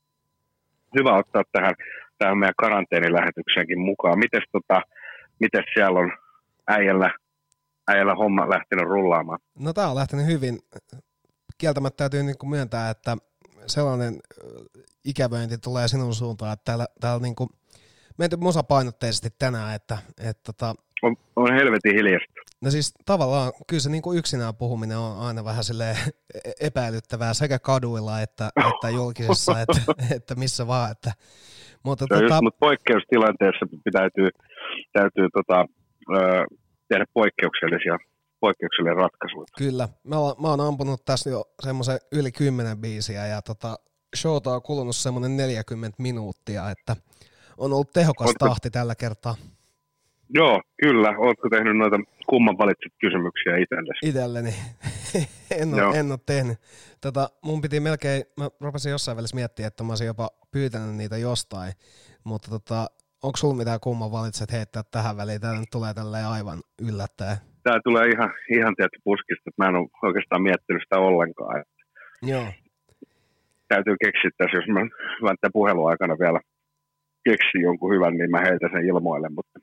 [0.98, 1.74] hyvä ottaa tähän,
[2.18, 4.18] tähän meidän karanteenilähetykseenkin mukaan.
[4.18, 4.80] Mites, tota,
[5.40, 6.12] mites siellä on
[6.68, 7.10] äijällä,
[7.88, 9.38] äijällä homma lähtenyt rullaamaan?
[9.58, 10.58] No tää on lähtenyt hyvin.
[11.58, 13.16] Kieltämättä täytyy niinku myöntää, että
[13.66, 14.46] sellainen ö,
[15.04, 17.48] ikävöinti tulee sinun suuntaan, että täällä, täällä niinku
[18.18, 22.32] menty musapainotteisesti tänään, että, että tota, On, on helvetin hiljasta.
[22.60, 25.96] no siis tavallaan kyllä se niinku yksinään puhuminen on aina vähän silleen
[26.44, 29.80] e- epäilyttävää sekä kaduilla että, että julkisessa, että,
[30.16, 31.12] että missä vaan, että,
[31.84, 34.28] mutta tota, just, mutta poikkeustilanteessa täytyy,
[34.92, 35.66] täytyy tota,
[36.16, 36.44] ö,
[36.88, 37.96] tehdä poikkeuksellisia,
[38.40, 39.46] poikkeuksellisia ratkaisuja.
[39.58, 39.88] Kyllä.
[40.04, 43.76] Mä, oon- mä oon ampunut tässä jo semmoisen yli kymmenen biisiä ja tota,
[44.16, 46.96] showta on kulunut semmoinen 40 minuuttia, että
[47.58, 49.34] on ollut tehokas Ootko- tahti tällä kertaa
[50.28, 51.08] Joo, kyllä.
[51.18, 54.08] Oletko tehnyt noita kumman valitset kysymyksiä itsellesi?
[54.08, 54.54] itselleni.
[55.60, 55.88] en, Joo.
[55.88, 56.58] ole, en ole tehnyt.
[57.00, 61.16] Tota, mun piti melkein, mä rupesin jossain välissä miettiä, että mä olisin jopa pyytänyt niitä
[61.16, 61.72] jostain,
[62.24, 62.86] mutta tota,
[63.22, 65.40] onko sulla mitään kumman valitset heittää tähän väliin?
[65.40, 67.36] Tämä nyt tulee tälleen aivan yllättäen.
[67.66, 71.64] Tämä tulee ihan, ihan tietysti puskista, että mä en ole oikeastaan miettinyt sitä ollenkaan.
[72.32, 72.46] Joo.
[73.68, 74.80] Täytyy keksiä tässä, jos mä,
[75.24, 76.40] mä tämän puhelun aikana vielä
[77.28, 79.56] keksin jonkun hyvän, niin mä heitän sen ilmoille, mutta,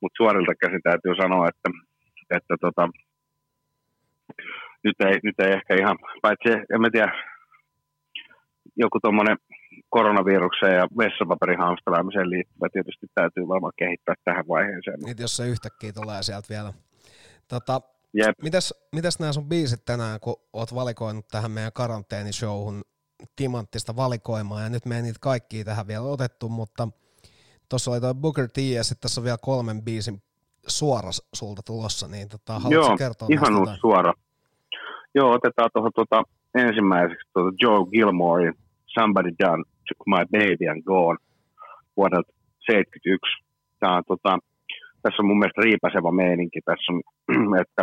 [0.00, 1.68] mutta suorilta käsin täytyy sanoa, että,
[2.36, 2.84] että tota,
[4.84, 7.12] nyt, ei, nyt ei ehkä ihan, paitsi en mä tiedä,
[8.76, 9.36] joku tuommoinen
[9.88, 14.98] koronavirukseen ja vessapaperin hamstraamiseen liittyvä tietysti täytyy varmaan kehittää tähän vaiheeseen.
[15.06, 16.72] Nyt jos se yhtäkkiä tulee sieltä vielä.
[17.48, 17.80] Tota,
[18.14, 18.42] Jep.
[18.42, 22.82] mitäs, mitäs nämä sun biisit tänään, kun oot valikoinut tähän meidän karanteenishowhun
[23.36, 26.88] timanttista valikoimaa, ja nyt me ei niitä kaikkia tähän vielä otettu, mutta
[27.68, 30.22] tuossa oli toi Booker T, ja sitten tässä on vielä kolmen biisin
[30.66, 34.12] suora sulta tulossa, niin tota, haluatko Joo, kertoa ihan uusi suora.
[35.14, 36.22] Joo, otetaan tuohon tuota,
[36.54, 38.54] ensimmäiseksi tuota Joe Gilmorein
[38.86, 41.18] Somebody Done Took My Baby and Gone
[41.96, 42.32] vuodelta
[42.66, 43.44] 71.
[43.80, 44.38] Tämä on, tota,
[45.04, 46.60] tässä on mun mielestä riipäsevä meininki.
[46.64, 47.00] Tässä on,
[47.62, 47.82] että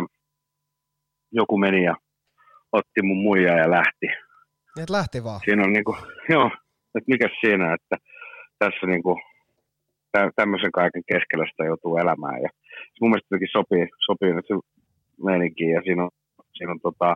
[1.32, 1.94] joku meni ja
[2.72, 4.06] otti mun muija ja lähti.
[4.74, 5.40] Niin, et lähti vaan.
[5.44, 5.96] Siinä on niinku,
[6.28, 6.50] joo,
[6.96, 7.96] että mikä siinä, että
[8.58, 9.20] tässä niinku,
[10.12, 12.42] tä, tämmöisen kaiken keskellä sitä joutuu elämään.
[12.42, 12.48] Ja
[12.92, 14.54] se mun mielestä jotenkin sopii, sopii nyt se
[15.24, 16.10] meininkiin ja siinä on,
[16.52, 17.14] siinä on tota,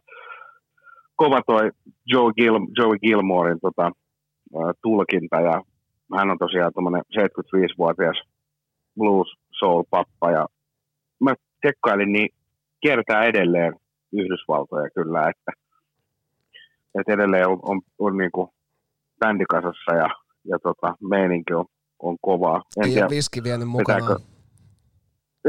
[1.17, 1.71] kova toi
[2.13, 3.91] Joe, Gil, Joe Gilmorein tota,
[4.83, 5.63] tulkinta ja
[6.19, 8.19] hän on tosiaan tuommoinen 75-vuotias
[8.99, 9.29] blues
[9.59, 10.47] soul pappa ja
[11.21, 12.29] mä tekkailin, niin
[12.81, 13.73] kiertää edelleen
[14.13, 15.53] Yhdysvaltoja kyllä, että,
[17.01, 18.49] että edelleen on, on, on niin kuin
[19.21, 20.09] bändikasassa ja,
[20.45, 21.65] ja tota, meininki on,
[22.03, 22.63] on kovaa.
[22.77, 24.03] En Ei tiedä, ole viski vienyt mukanaan.
[24.03, 24.37] vetääkö-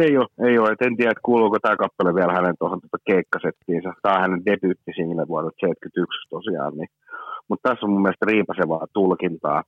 [0.06, 0.70] ei ole, ei ole.
[0.72, 3.94] Et en tiedä, että kuuluuko tämä kappale vielä hänen tuohon tuota keikkasettiinsa.
[4.02, 6.74] Tämä on hänen debyyttisingle vuodelta 71 tosiaan.
[6.78, 6.90] Niin.
[7.50, 9.64] Mutta tässä on mun mielestä riipasevaa tulkintaa.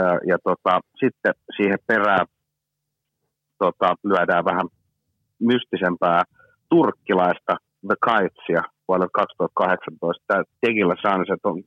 [0.00, 2.26] Ää, Ja tota, sitten siihen perään
[3.58, 4.66] tota, lyödään vähän
[5.40, 6.22] mystisempää
[6.70, 10.24] turkkilaista The Kitesia, vuodelta 2018.
[10.26, 11.62] Tämä Tegilla Sunset on,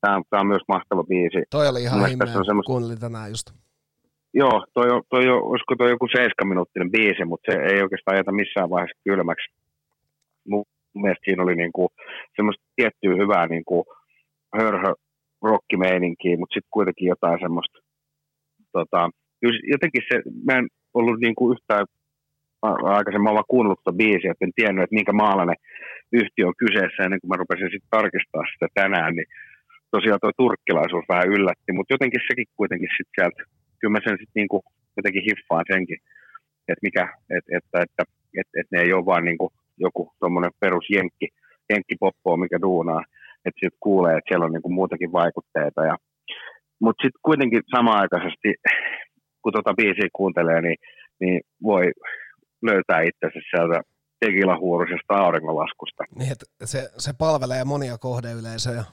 [0.00, 1.42] tämä, tämä on myös mahtava biisi.
[1.50, 3.46] Toi oli ihan himmeä, tässä on semmoista- kuuntelin tänään just.
[4.34, 8.32] Joo, toi, on- toi, on- olisiko toi joku 7-minuuttinen biisi, mutta se ei oikeastaan ajeta
[8.32, 9.46] missään vaiheessa kylmäksi.
[10.48, 10.64] Mun
[10.94, 11.88] mielestä siinä oli niinku
[12.36, 13.84] semmoista tiettyä hyvää niinku
[14.58, 14.92] hörhö
[15.42, 17.78] rockimeininkiä, mutta sitten kuitenkin jotain semmoista,
[18.72, 19.10] tota,
[19.72, 20.68] jotenkin se, mä en
[20.98, 21.84] ollut niinku yhtään
[22.68, 25.58] a- aikaisemmin vaan kuunnellut tuota biisiä, että en tiennyt, että minkä maalainen
[26.12, 29.28] yhtiö on kyseessä ennen kuin mä rupesin sitten tarkistaa sitä tänään, niin
[29.94, 33.40] tosiaan tuo turkkilaisuus vähän yllätti, mutta jotenkin sekin kuitenkin sitten sieltä,
[33.78, 34.58] kyllä mä sen sitten niinku
[34.98, 35.98] jotenkin hiffaan senkin,
[36.68, 37.04] että mikä,
[37.36, 38.02] että, että, että,
[38.40, 39.46] että, että ne ei ole vaan niinku
[39.86, 41.28] joku tuommoinen perus jenkki,
[41.70, 43.02] jenkkipoppoa, mikä duunaa,
[43.44, 45.80] että sitten kuulee, että siellä on niinku muutakin vaikutteita.
[45.90, 45.96] Ja,
[46.80, 48.48] mutta sitten kuitenkin samaaikaisesti,
[49.46, 50.78] kun tota biisiä kuuntelee, niin,
[51.20, 51.84] niin voi
[52.62, 53.80] löytää itsensä sieltä
[54.20, 56.04] tekilahuurusesta auringonlaskusta.
[56.18, 58.84] Niin, että se, se palvelee monia kohdeyleisöjä.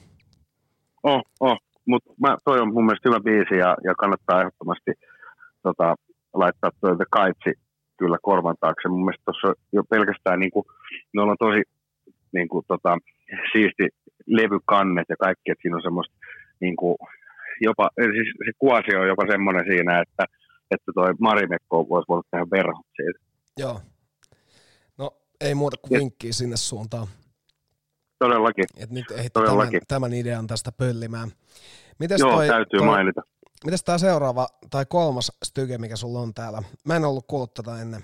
[1.02, 1.58] Oh, oh.
[1.86, 2.10] mutta
[2.44, 4.92] toi on mun mielestä hyvä biisi ja, ja kannattaa ehdottomasti
[5.62, 5.94] tota,
[6.34, 7.52] laittaa toi The Kaitsi
[7.98, 8.88] kyllä korvan taakse.
[8.88, 10.64] Mun mielestä tuossa jo pelkästään niinku,
[11.14, 11.62] ne on tosi
[12.32, 12.98] niinku, tota,
[13.52, 13.88] siisti
[14.26, 16.14] levykannet ja kaikki, että siinä on semmoista
[16.60, 16.96] niinku,
[17.60, 20.24] jopa, siis se kuasi on jopa semmoinen siinä, että,
[20.74, 23.18] että toi Marimekko voisi voinut tehdä verhot siitä.
[23.58, 23.80] Joo.
[24.98, 25.10] No,
[25.40, 27.06] ei muuta kuin vinkkiä sinne suuntaan.
[28.18, 28.64] Todellakin.
[28.82, 29.80] Et nyt ehditte tämän, Todellakin.
[29.88, 31.28] tämän idean tästä pöllimään.
[31.98, 33.22] Mites Joo, toi, täytyy toi, mainita.
[33.64, 36.62] Mites tämä seuraava tai kolmas styge, mikä sulla on täällä?
[36.86, 38.00] Mä en ollut kuullut tätä ennen.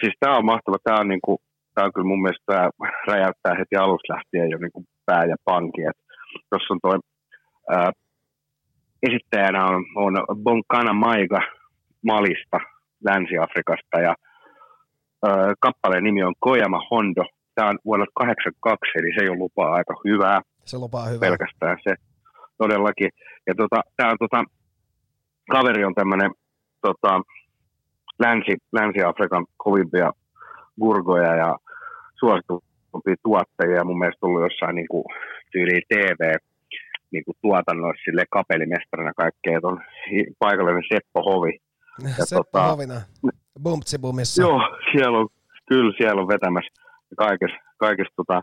[0.00, 0.76] siis tämä on mahtava.
[0.84, 1.40] Tämä on, niinku,
[1.74, 2.70] tää on kyllä mun mielestä tää
[3.08, 5.82] räjäyttää heti alusta lähtien jo niinku pää ja panki.
[6.50, 6.98] Tuossa on toi
[7.70, 7.92] ää,
[9.08, 11.40] esittäjänä on, on Bonkana Maiga
[12.02, 12.58] Malista,
[13.04, 14.14] Länsi-Afrikasta ja
[15.26, 17.24] ää, kappaleen nimi on Kojama Hondo.
[17.54, 21.20] Tämä on vuodelta 82, eli se jo lupaa aika hyvää Se lupaa hyvää.
[21.20, 21.94] pelkästään se
[22.58, 23.10] todellakin.
[23.46, 24.44] Ja tota, tämä on tota,
[25.50, 26.30] kaveri on tämmöinen
[26.82, 27.20] tota,
[28.18, 30.10] Länsi, Länsi-Afrikan kovimpia
[30.80, 31.56] gurgoja ja
[32.20, 33.76] suositumpia tuottajia.
[33.76, 35.04] Ja mun mielestä tullut jossain niin kuin,
[35.52, 36.36] tyyliin TV
[37.14, 39.60] niin kuin tuotannoissa sille kapelimestarina kaikkea.
[39.62, 39.78] On
[40.38, 41.54] paikallinen Seppo Hovi.
[42.18, 43.00] Ja Seppo tota- Hovina.
[43.62, 44.42] Bumptsibumissa.
[44.42, 44.60] Joo,
[44.92, 45.28] siellä on,
[45.68, 46.72] kyllä siellä on vetämässä
[47.16, 48.40] kaikessa, kaikessa tota,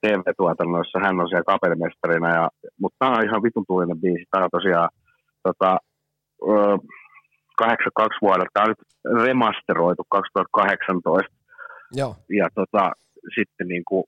[0.00, 1.02] TV-tuotannoissa.
[1.04, 2.48] Hän on siellä kapelimestarina, ja,
[2.80, 4.24] mutta tämä on ihan vitun tuulinen biisi.
[4.30, 4.88] Tämä on tosiaan
[5.42, 5.70] tota,
[6.42, 6.78] ö,
[7.56, 8.50] 82 vuodelta.
[8.52, 8.82] Tämä on nyt
[9.26, 11.36] remasteroitu 2018
[11.92, 12.16] Joo.
[12.40, 12.92] ja tota,
[13.34, 14.04] sitten niin kuin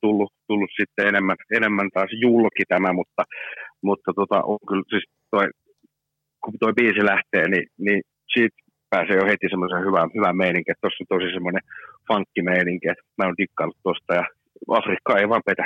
[0.00, 3.22] tullut, tullut sitten enemmän, enemmän taas julki tämä, mutta,
[3.82, 5.46] mutta tota, on kyllä siis toi,
[6.44, 8.02] kun toi biisi lähtee, niin, niin
[8.34, 8.56] siitä
[8.90, 11.62] pääsee jo heti semmoisen hyvän, hyvän meininki, että tuossa on tosi semmoinen
[12.08, 14.24] funkkimeininki, että mä oon dikkaillut tuosta ja
[14.68, 15.64] Afrikka ei vaan petä.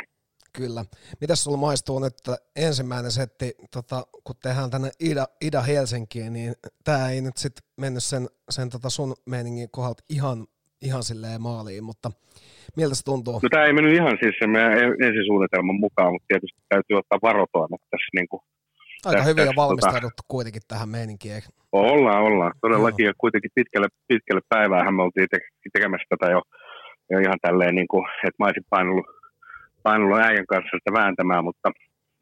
[0.57, 0.85] Kyllä.
[1.21, 6.55] Mitäs sulla maistuu nyt että ensimmäinen setti, tota, kun tehdään tänne Ida, Ida Helsinkiin, niin
[6.85, 10.47] tämä ei nyt sitten mennyt sen, sen tota sun meiningin kohdalta ihan,
[10.85, 12.11] ihan silleen maaliin, mutta
[12.77, 13.35] miltä se tuntuu?
[13.43, 14.73] No tämä ei mennyt ihan siis sen meidän
[15.09, 18.41] ensisuunnitelman mukaan, mutta tietysti täytyy ottaa varotoimet tässä niin kuin
[19.05, 21.35] Aika tässä- hyvin on tässä, valmistauduttu kuitenkin tähän meininkiin.
[21.35, 21.49] eikö?
[21.73, 22.53] Ollaan, ollaan.
[22.61, 23.07] Todellakin.
[23.07, 26.41] Ja kuitenkin pitkälle, pitkälle päivään me oltiin te- tekemässä tätä jo,
[27.11, 29.07] jo ihan tälleen, niin kuin, että mä olisin painellut,
[29.83, 31.69] painellut äijän kanssa sitä vääntämään, mutta,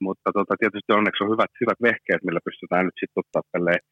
[0.06, 3.82] mutta tota, tietysti onneksi on hyvät, hyvät vehkeet, millä pystytään nyt sitten ottaa tälleen,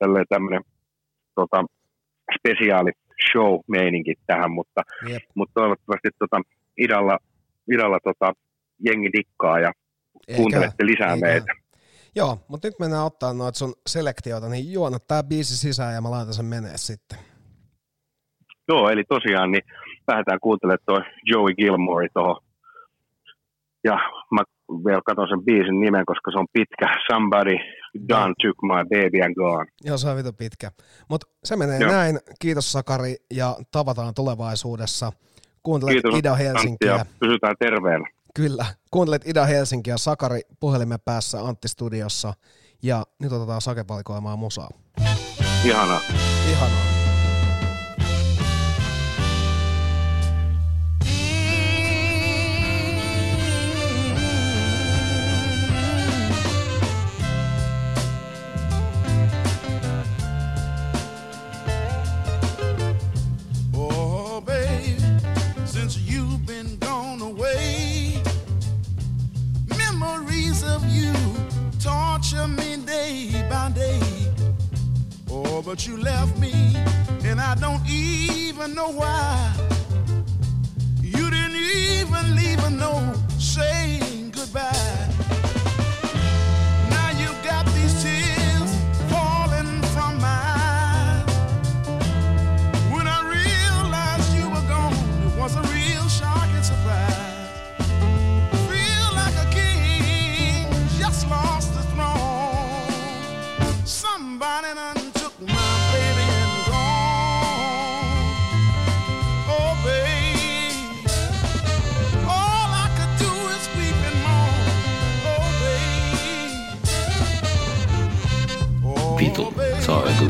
[0.00, 0.62] tälleen tämmöinen
[1.38, 1.58] tota,
[2.38, 2.90] spesiaali
[3.32, 5.22] show-meininki tähän, mutta, Jep.
[5.34, 6.40] mutta toivottavasti tota,
[6.78, 7.18] idalla,
[7.72, 8.32] idalla tota,
[8.86, 9.72] jengi dikkaa ja
[10.28, 11.26] Eikä- kuuntelette lisää eikä.
[11.26, 11.52] meitä.
[12.14, 16.10] Joo, mutta nyt mennään ottaa noita sun selektioita, niin juona tää biisi sisään ja mä
[16.10, 17.18] laitan sen menee sitten.
[18.68, 19.62] Joo, eli tosiaan niin
[20.08, 22.36] lähdetään kuuntelemaan toi Joey Gilmore tuohon.
[23.84, 23.94] Ja
[24.30, 24.42] mä
[24.86, 26.86] vielä katson sen biisin nimen, koska se on pitkä.
[27.12, 27.56] Somebody
[28.08, 29.66] done took my baby and gone.
[29.84, 30.70] Joo, se on vitu pitkä.
[31.10, 31.90] Mutta se menee Joo.
[31.92, 32.18] näin.
[32.40, 35.12] Kiitos Sakari ja tavataan tulevaisuudessa.
[35.62, 36.96] Kuuntelet Kiitos Ida Helsinkiä.
[36.96, 38.08] ja pysytään terveenä.
[38.34, 38.66] Kyllä.
[38.90, 42.34] Kuuntelet Ida Helsinkiä, Sakari puhelimen päässä Antti Studiossa.
[42.82, 44.68] Ja nyt otetaan sakevalikoimaa musaa.
[45.64, 46.00] Ihanaa.
[46.50, 47.01] Ihanaa.
[75.64, 76.52] But you left me,
[77.24, 79.54] and I don't even know why.
[81.00, 85.11] You didn't even leave a note saying goodbye.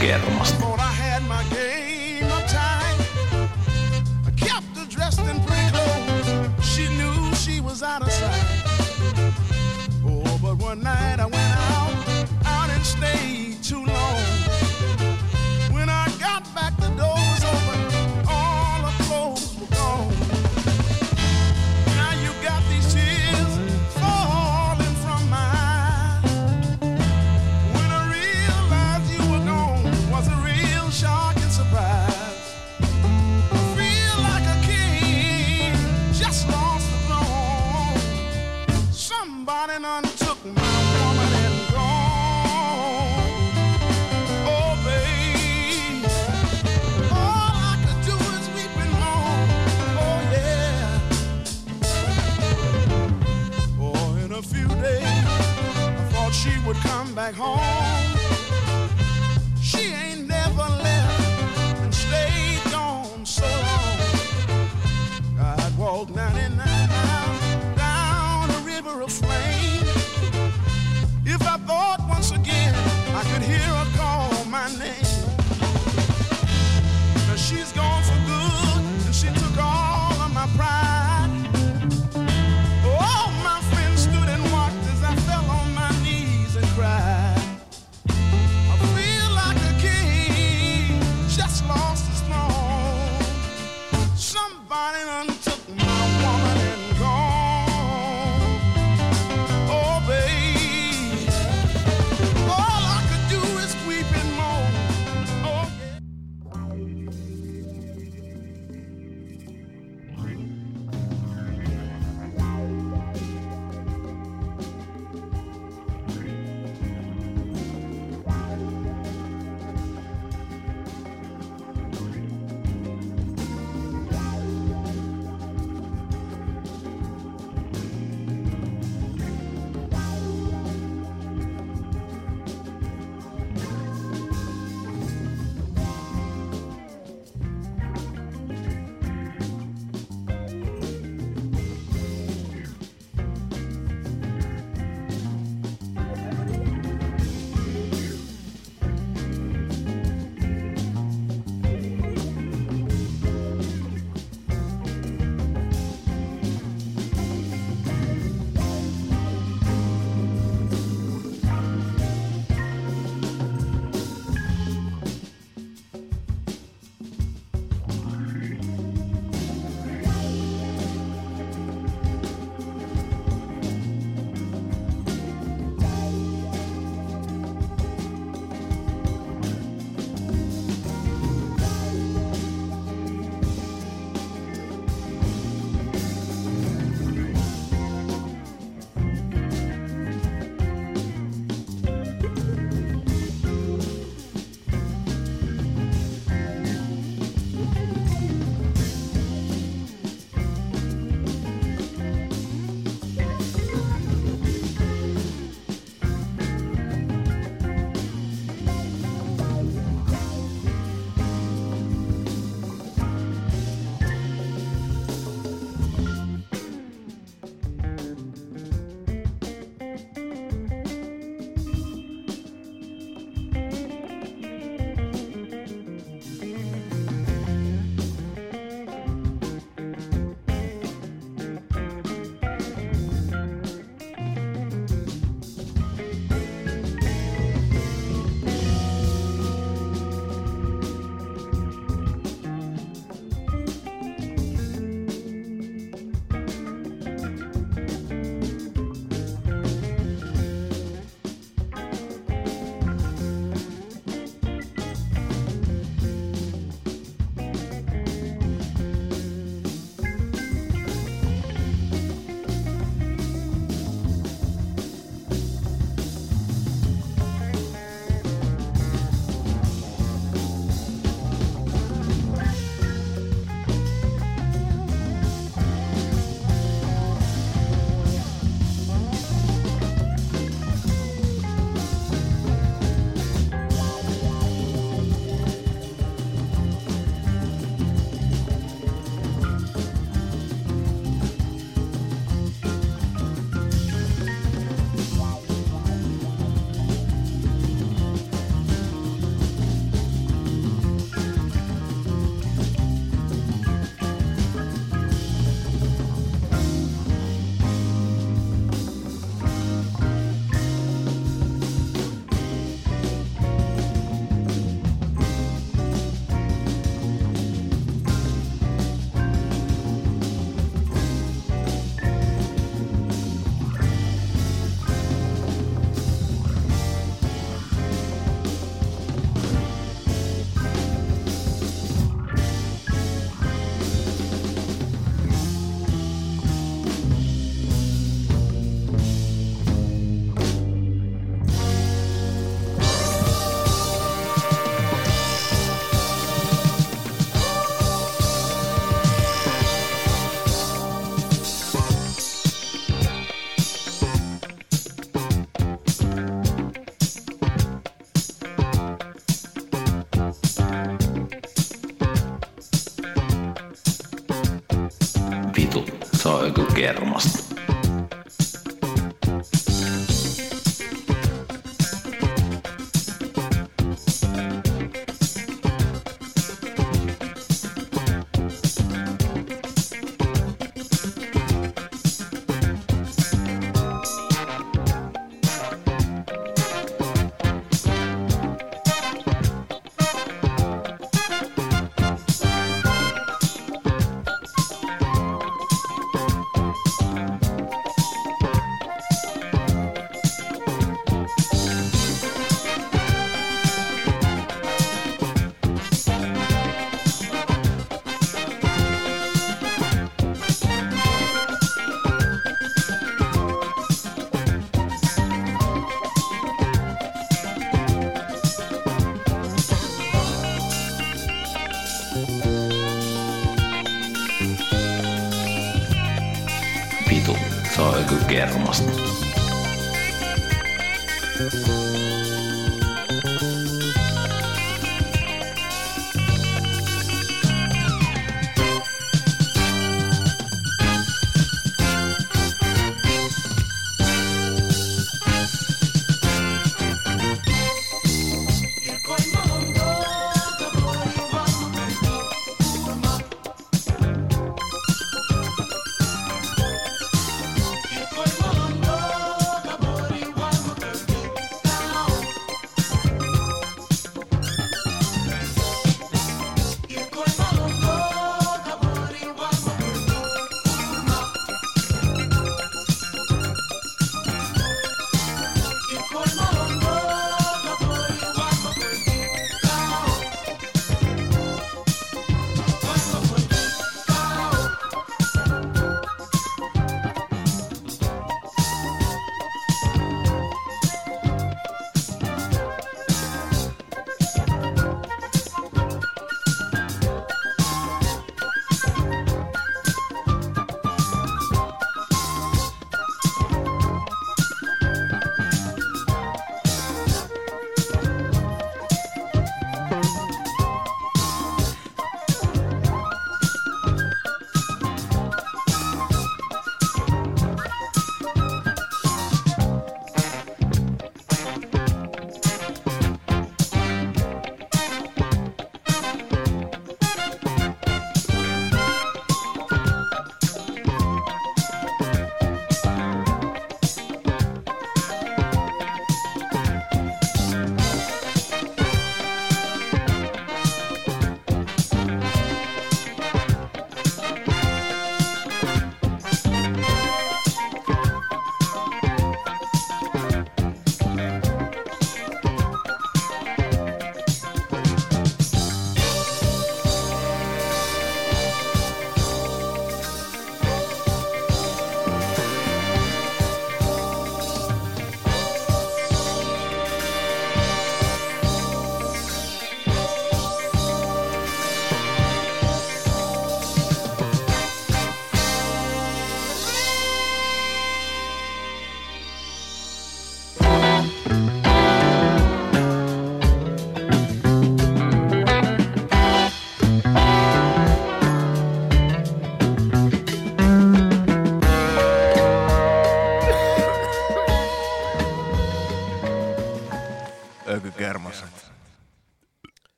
[0.00, 0.83] Kermasta.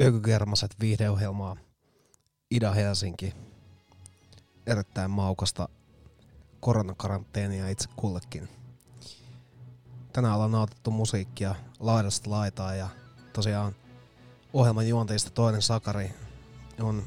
[0.00, 1.56] Ökykermaset viihdeohjelmaa
[2.50, 3.34] Ida-Helsinki.
[4.66, 5.68] Erittäin maukasta
[6.60, 8.48] koronakaranteenia itse kullekin.
[10.12, 12.88] Tänään ollaan nautettu musiikkia laidasta laitaa ja
[13.32, 13.74] tosiaan
[14.52, 16.14] ohjelman juonteista toinen Sakari
[16.80, 17.02] on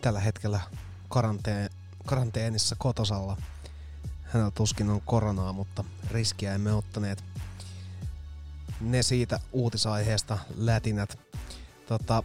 [0.00, 0.60] tällä hetkellä
[1.08, 1.70] karanteen,
[2.06, 3.36] karanteenissa kotosalla.
[4.22, 7.24] Hänellä tuskin on koronaa, mutta riskiä emme ottaneet.
[8.80, 11.29] Ne siitä uutisaiheesta lätinät.
[11.90, 12.22] Tota,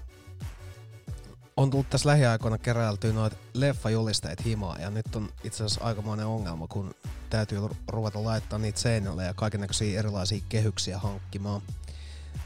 [1.58, 6.68] on tullut tässä lähiaikoina keräiltyä noita leffajulisteet himaa ja nyt on itse asiassa aikamoinen ongelma,
[6.68, 6.96] kun
[7.30, 11.62] täytyy ru- ruveta laittaa niitä seinälle ja kaikenlaisia erilaisia kehyksiä hankkimaan.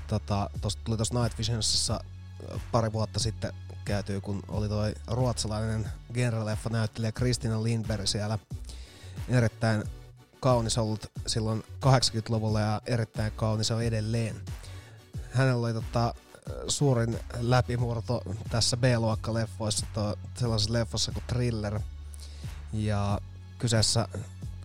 [0.08, 2.04] Tota, tosta tuli tuossa Night Visionsissa
[2.72, 3.54] pari vuotta sitten
[3.86, 8.40] käytyy, kun oli toi ruotsalainen genre-leffa näyttelijä Kristina Lindberg siellä.
[9.30, 9.84] Erittäin
[10.40, 14.36] kaunis ollut silloin 80-luvulla ja erittäin kaunis on edelleen.
[15.32, 16.14] Hänellä oli tota,
[16.68, 19.86] suurin läpimurto tässä B-luokka-leffoissa,
[20.36, 21.80] sellaisessa leffassa kuin Thriller.
[22.74, 23.20] Ja
[23.58, 24.08] kyseessä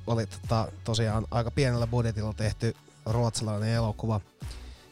[0.06, 2.76] oli tota, tosiaan aika pienellä budjetilla tehty
[3.06, 4.20] ruotsalainen elokuva,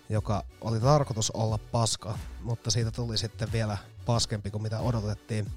[0.08, 5.50] joka oli tarkoitus olla paska, mutta siitä tuli sitten vielä paskempi kuin mitä odotettiin.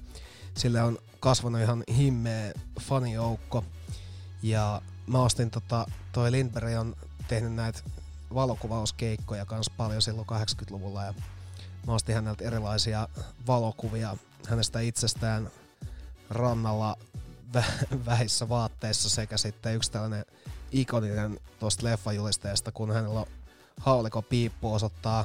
[0.54, 3.64] Sille on kasvanut ihan himmeä fanijoukko.
[4.42, 6.96] Ja mä ostin tota, toi Lindberg on
[7.28, 7.80] tehnyt näitä
[8.34, 11.14] valokuvauskeikkoja kans paljon silloin 80-luvulla ja
[11.86, 13.08] mä ostin häneltä erilaisia
[13.46, 14.16] valokuvia
[14.48, 15.50] hänestä itsestään
[16.30, 16.96] rannalla
[17.56, 20.24] vä- vähissä vaatteissa sekä sitten yksi tällainen
[20.72, 23.26] ikoninen tuosta leffajulisteesta, kun hänellä on
[23.80, 25.24] hauliko piippu osoittaa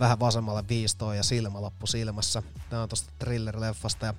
[0.00, 2.42] vähän vasemmalle viistoon ja silmälappu silmässä.
[2.70, 4.14] Tämä on tuosta thriller-leffasta ja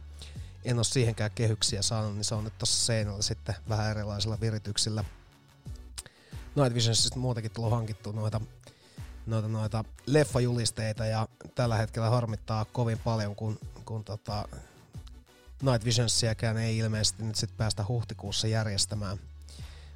[0.65, 5.03] en ole siihenkään kehyksiä saanut, niin se on nyt tuossa seinällä sitten vähän erilaisilla virityksillä.
[6.55, 8.41] Night Visionsista muutenkin tullut hankittua noita,
[9.25, 14.47] noita, noita leffajulisteita ja tällä hetkellä harmittaa kovin paljon, kun, kun tota
[15.61, 19.17] Night Visionsiakään ei ilmeisesti nyt sitten päästä huhtikuussa järjestämään.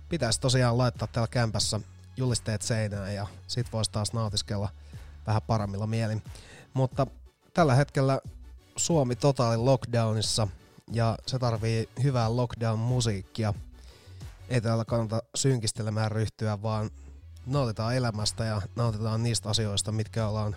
[0.10, 1.80] Pitäisi tosiaan laittaa täällä kämpässä
[2.18, 4.70] julisteet seinään ja sit voisi taas nautiskella
[5.28, 6.24] vähän paremmilla mielin.
[6.74, 7.08] Mutta
[7.54, 8.20] tällä hetkellä
[8.76, 10.48] Suomi totaali lockdownissa
[10.92, 13.54] ja se tarvii hyvää lockdown-musiikkia.
[14.50, 16.90] Ei täällä kannata synkistelemään ryhtyä, vaan
[17.46, 20.56] nautitaan elämästä ja nautitaan niistä asioista, mitkä ollaan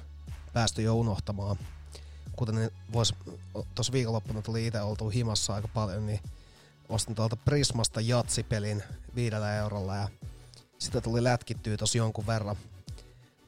[0.53, 1.57] päästy jo unohtamaan.
[2.37, 3.15] Kuten vois,
[3.75, 6.21] tuossa viikonloppuna tuli itse oltu himassa aika paljon, niin
[6.89, 8.83] ostin tuolta Prismasta jatsipelin
[9.15, 10.09] viidellä eurolla ja
[10.79, 12.57] sitä tuli lätkittyä tosi jonkun verran.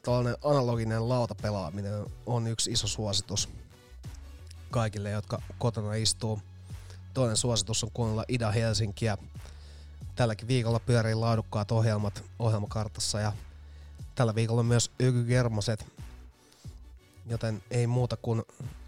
[0.01, 3.49] Tällainen analoginen lautapelaaminen on yksi iso suositus
[4.71, 6.41] kaikille, jotka kotona istuu.
[7.13, 9.17] Toinen suositus on kuunnella Ida Helsinkiä.
[10.15, 13.33] Tälläkin viikolla pyörii laadukkaat ohjelmat ohjelmakartassa ja
[14.15, 15.85] tällä viikolla myös Yky Germoset,
[17.25, 18.43] joten ei muuta kuin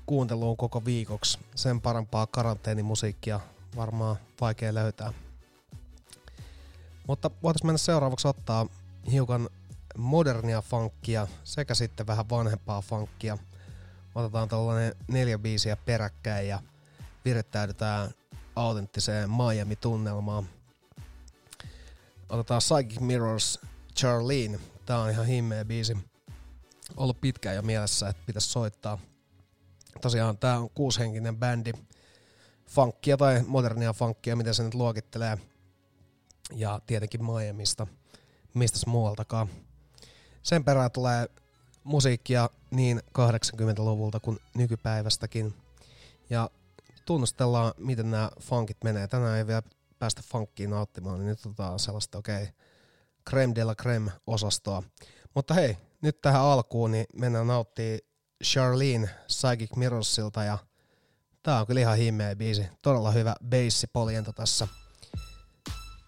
[0.06, 1.40] kuunteluun koko viikoksi.
[1.56, 3.40] Sen parempaa karanteenimusiikkia
[3.76, 5.14] varmaan vaikea löytää.
[7.08, 8.68] Mutta voitaisiin mennä seuraavaksi ottaa
[9.12, 9.50] hiukan
[9.98, 13.38] modernia funkkia sekä sitten vähän vanhempaa funkkia.
[14.16, 16.60] Otetaan tällainen neljä biisiä peräkkäin ja
[17.26, 18.12] virittäydytään
[18.56, 20.48] autenttiseen Miami-tunnelmaan.
[22.34, 23.60] Otetaan Psychic Mirrors
[23.96, 24.60] Charlene.
[24.86, 25.98] Tää on ihan himmeä biisi.
[26.98, 28.98] Ollut pitkään jo mielessä, että pitäisi soittaa.
[30.02, 31.72] Tosiaan tää on kuushenkinen bändi.
[32.66, 35.38] Funkkia tai modernia funkkia, miten se nyt luokittelee–
[36.56, 37.88] ja tietenkin Miamista,
[38.54, 39.48] mistä muualtakaan.
[40.44, 41.28] Sen perään tulee
[41.84, 45.54] musiikkia niin 80-luvulta kuin nykypäivästäkin.
[46.30, 46.50] Ja
[47.06, 49.08] tunnustellaan, miten nämä funkit menee.
[49.08, 49.62] Tänään ei vielä
[50.04, 52.54] päästä funkkiin nauttimaan, niin nyt otetaan sellaista, okei, okay,
[53.30, 54.84] creme de la creme osastoa.
[55.36, 58.00] Mutta hei, nyt tähän alkuun niin mennään nauttii
[58.44, 60.58] Charlene Psychic Mirrorsilta ja
[61.44, 62.66] tää on kyllä ihan himmeä biisi.
[62.82, 63.88] Todella hyvä bassi
[64.36, 64.68] tässä–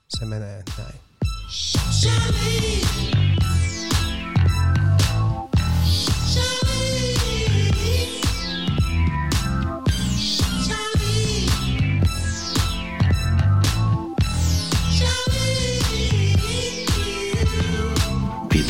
[0.08, 1.00] se menee näin.
[2.46, 3.14] Vitu,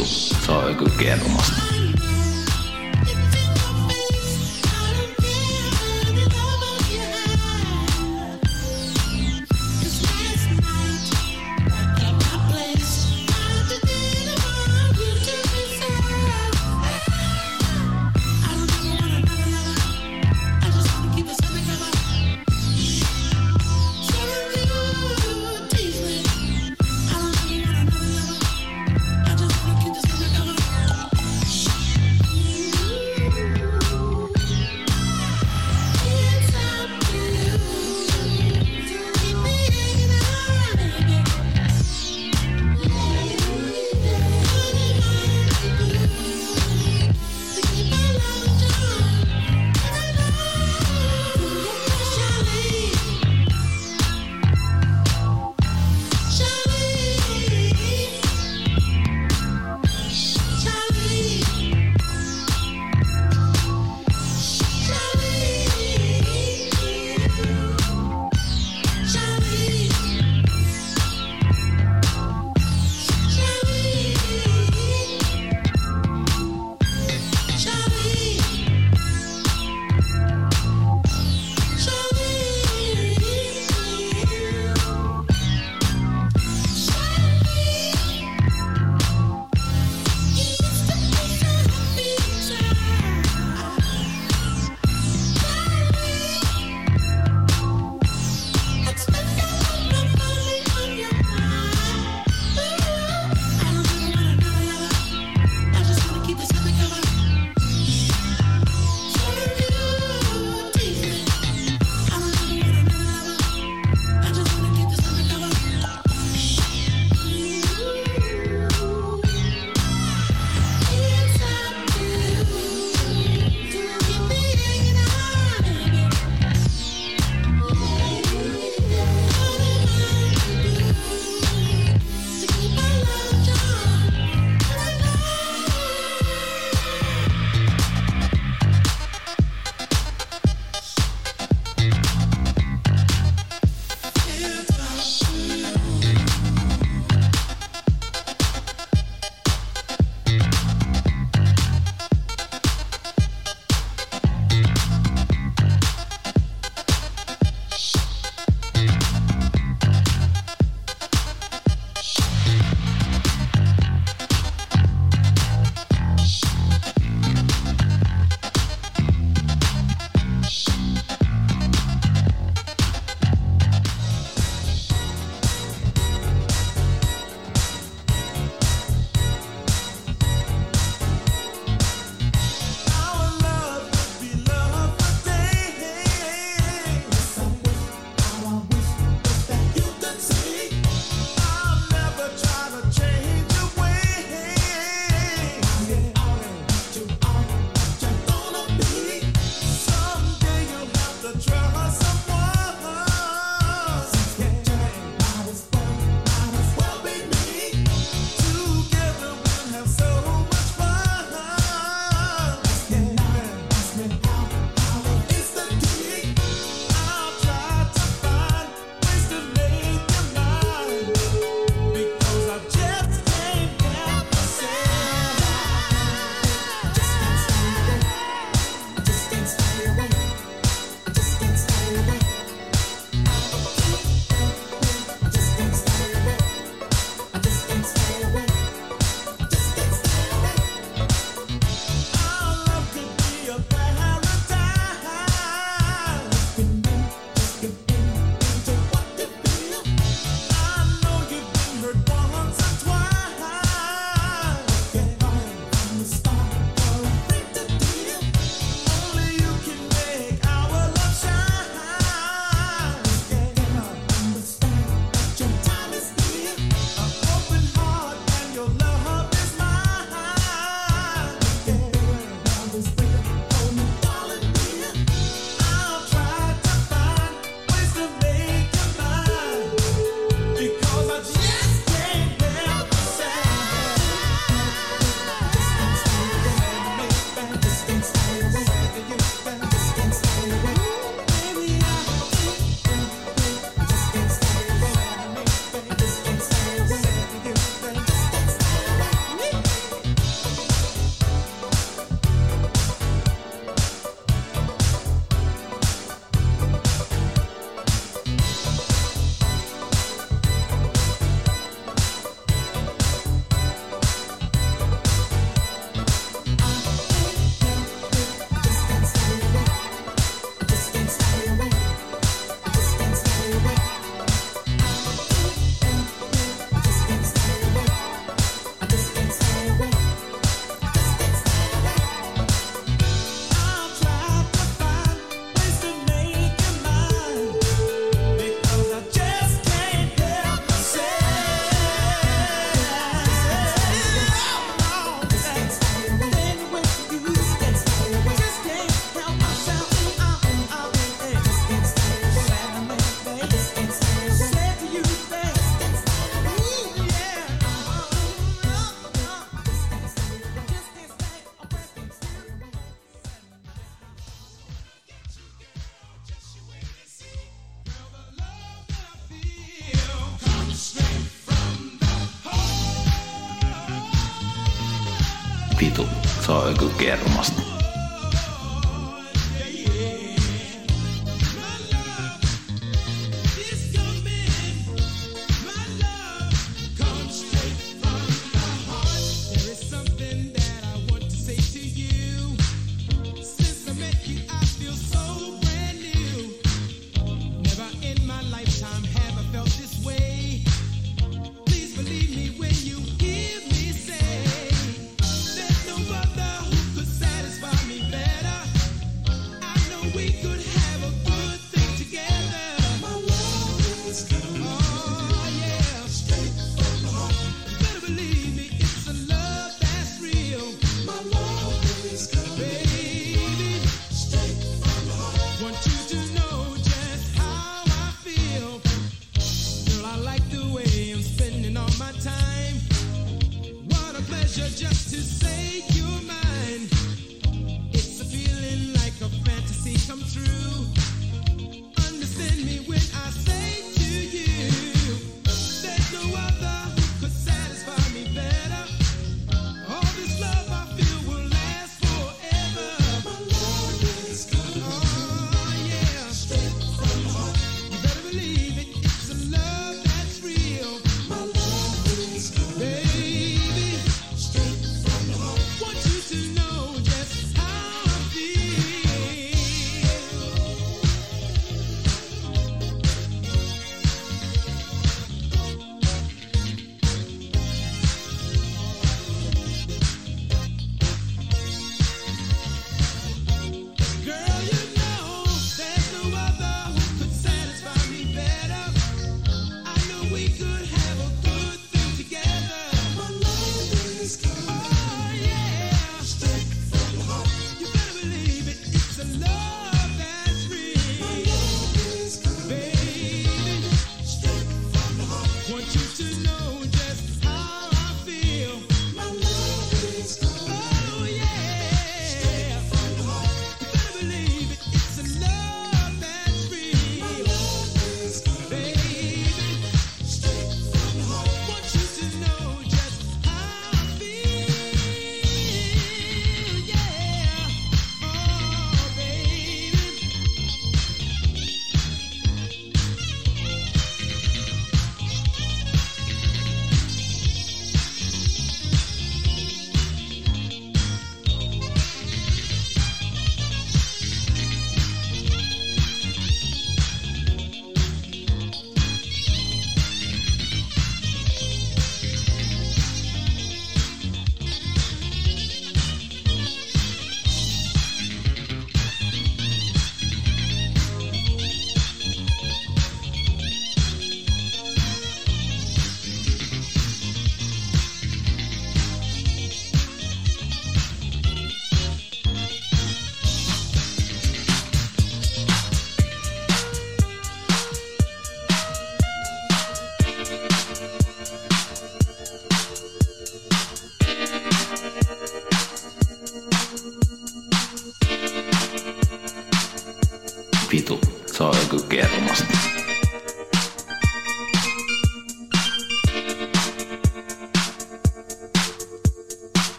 [0.00, 1.61] se on joku kermasta.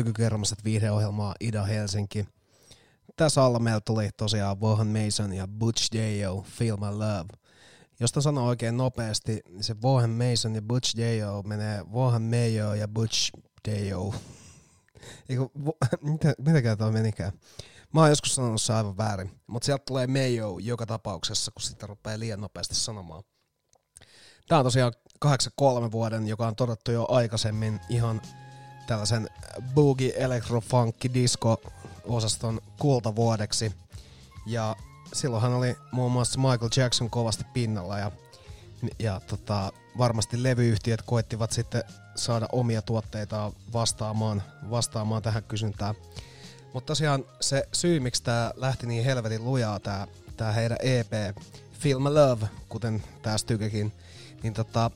[0.00, 2.28] Yökykermaset viihdeohjelmaa Ida Helsinki.
[3.16, 6.42] Tässä alla meillä tuli tosiaan Vaughan Mason ja Butch J.O.
[6.42, 7.28] Feel My Love.
[8.00, 11.42] Jos tämän sanoo oikein nopeasti, niin se Vaughan Mason ja Butch J.O.
[11.42, 13.30] menee Vaughan Mayo ja Butch
[13.68, 14.14] J.O.
[15.28, 15.72] Eiku, vo,
[16.12, 17.32] mitä, mitäkään toi menikään?
[17.94, 21.86] Mä oon joskus sanonut se aivan väärin, mutta sieltä tulee Mayo joka tapauksessa, kun sitä
[21.86, 23.22] rupeaa liian nopeasti sanomaan.
[24.48, 28.20] Tää on tosiaan 83 vuoden, joka on todettu jo aikaisemmin ihan
[28.90, 29.30] tällaisen
[29.74, 31.60] boogie electro funky disco
[32.04, 33.72] osaston kultavuodeksi.
[34.46, 34.76] Ja
[35.12, 38.10] silloinhan oli muun muassa Michael Jackson kovasti pinnalla ja,
[38.98, 41.84] ja tota, varmasti levyyhtiöt koettivat sitten
[42.14, 45.94] saada omia tuotteitaan vastaamaan, vastaamaan tähän kysyntään.
[46.72, 50.06] Mutta tosiaan se syy, miksi tämä lähti niin helvetin lujaa, tämä
[50.36, 51.36] tää heidän EP
[51.72, 53.92] Feel My Love, kuten tää Stykekin,
[54.42, 54.90] niin tota,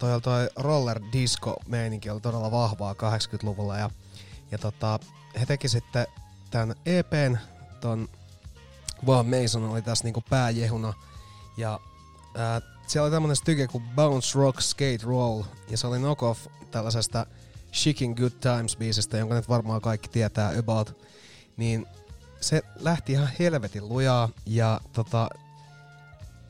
[0.00, 3.90] toi, toi roller disco meininki oli todella vahvaa 80-luvulla ja,
[4.50, 4.98] ja tota,
[5.40, 6.06] he teki sitten
[6.50, 7.36] tämän EPn,
[7.80, 8.08] ton
[9.06, 10.92] Vaan Mason oli tässä niinku pääjehuna
[11.56, 11.80] ja
[12.36, 17.26] ää, siellä oli tämmönen styke kuin Bounce Rock Skate Roll ja se oli knockoff tällaisesta
[17.74, 21.06] Shaking Good Times biisistä, jonka nyt varmaan kaikki tietää about,
[21.56, 21.86] niin
[22.40, 25.30] se lähti ihan helvetin lujaa ja tota,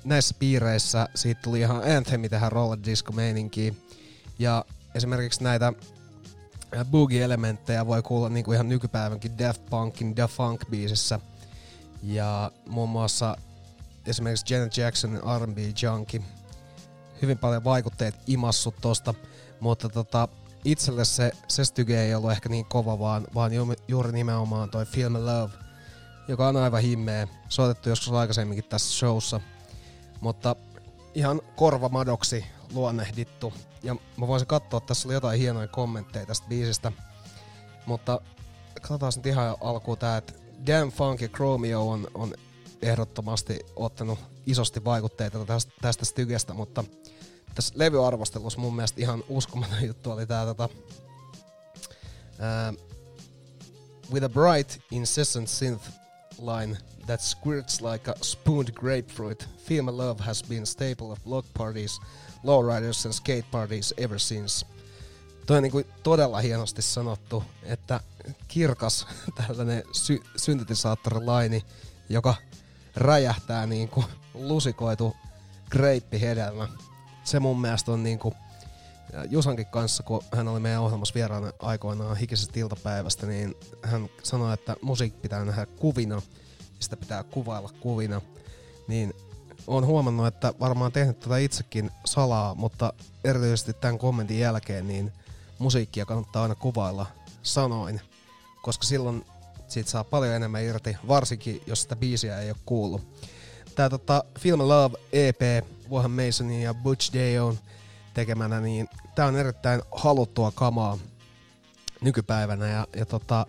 [0.05, 3.83] näissä piireissä siitä tuli ihan anthemi tähän roller disco meininkiin.
[4.39, 4.65] Ja
[4.95, 5.73] esimerkiksi näitä
[6.85, 11.21] boogie-elementtejä voi kuulla niinku ihan nykypäivänkin Daft Punkin Da Funk biisissä.
[12.03, 13.37] Ja muun muassa
[14.07, 16.23] esimerkiksi Janet Jacksonin R&B Junkie.
[17.23, 19.15] hyvin paljon vaikutteet imassut tosta,
[19.61, 20.29] mutta tota,
[20.65, 24.87] itselle se, se styge ei ollut ehkä niin kova, vaan, vaan ju, juuri nimenomaan toi
[24.87, 25.53] Film Love,
[26.29, 29.41] joka on aivan himmeä, soitettu joskus aikaisemminkin tässä showssa,
[30.21, 30.57] mutta
[31.15, 33.53] ihan korvamadoksi luonnehdittu.
[33.83, 36.93] Ja mä voisin katsoa, tässä oli jotain hienoja kommentteja tästä biisistä,
[37.87, 38.21] mutta
[38.81, 40.33] katsotaan nyt ihan alkuun tää, että
[40.67, 42.35] Damn Funky Chromeo on, on
[42.83, 46.85] ehdottomasti ottanut isosti vaikutteita tästä, tästä stygestä, mutta
[47.55, 50.69] tässä levyarvostelussa mun mielestä ihan uskomaton juttu oli tää tota,
[52.39, 52.73] ää,
[54.13, 55.89] With a bright, incessant synth
[56.39, 61.47] line that squirts like a spooned grapefruit, Female Love has been a staple of block
[61.59, 62.01] parties,
[62.45, 64.67] lowriders and skate parties ever since.
[65.47, 68.01] Toi on niinku todella hienosti sanottu, että
[68.49, 69.07] kirkas
[69.47, 71.63] tällainen sy- syntetisaattorilaini,
[72.09, 72.35] joka
[72.97, 74.05] räjähtää niinku
[74.35, 75.17] lusikoitu
[75.71, 76.69] greippihedelmä.
[77.25, 78.35] Se mun mielestä on niinku
[79.13, 84.55] ja Jusankin kanssa, kun hän oli meidän ohjelmassa vieraana aikoinaan hikisestä iltapäivästä, niin hän sanoi,
[84.55, 86.23] että musiikki pitää nähdä kuvina,
[86.81, 88.21] sitä pitää kuvailla kuvina.
[88.89, 89.15] Niin
[89.67, 92.93] on huomannut, että varmaan tehnyt tätä itsekin salaa, mutta
[93.25, 95.13] erityisesti tämän kommentin jälkeen, niin
[95.59, 97.07] musiikkia kannattaa aina kuvailla
[97.43, 98.01] sanoin,
[98.63, 99.25] koska silloin
[99.69, 103.03] siitä saa paljon enemmän irti, varsinkin jos sitä biisiä ei ole kuullut.
[103.75, 105.41] Tää tota, Film Love EP,
[105.91, 107.59] Wohan Masonin ja Butch Dayon
[108.15, 110.99] tekemänä, niin tää on erittäin haluttua kamaa
[112.01, 113.47] nykypäivänä ja, ja tota,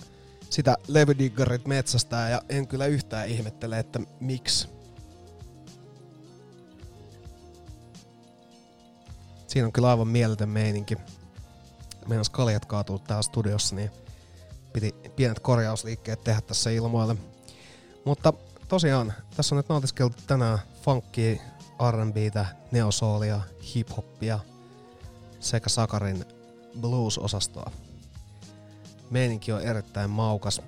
[0.51, 4.67] sitä levydiggarit metsästää ja en kyllä yhtään ihmettele, että miksi.
[9.47, 10.97] Siinä on kyllä aivan mieletön meininki.
[12.07, 13.91] Meidän kaljat kaatuu täällä studiossa, niin
[14.73, 17.15] piti pienet korjausliikkeet tehdä tässä ilmoille.
[18.05, 18.33] Mutta
[18.67, 21.41] tosiaan, tässä on nyt nautiskeltu tänään funkia,
[21.91, 23.41] R&Btä, neosoolia,
[23.75, 24.39] hip-hoppia
[25.39, 26.25] sekä Sakarin
[26.79, 27.71] blues-osastoa.
[29.11, 30.61] Meininki on erittäin maukas.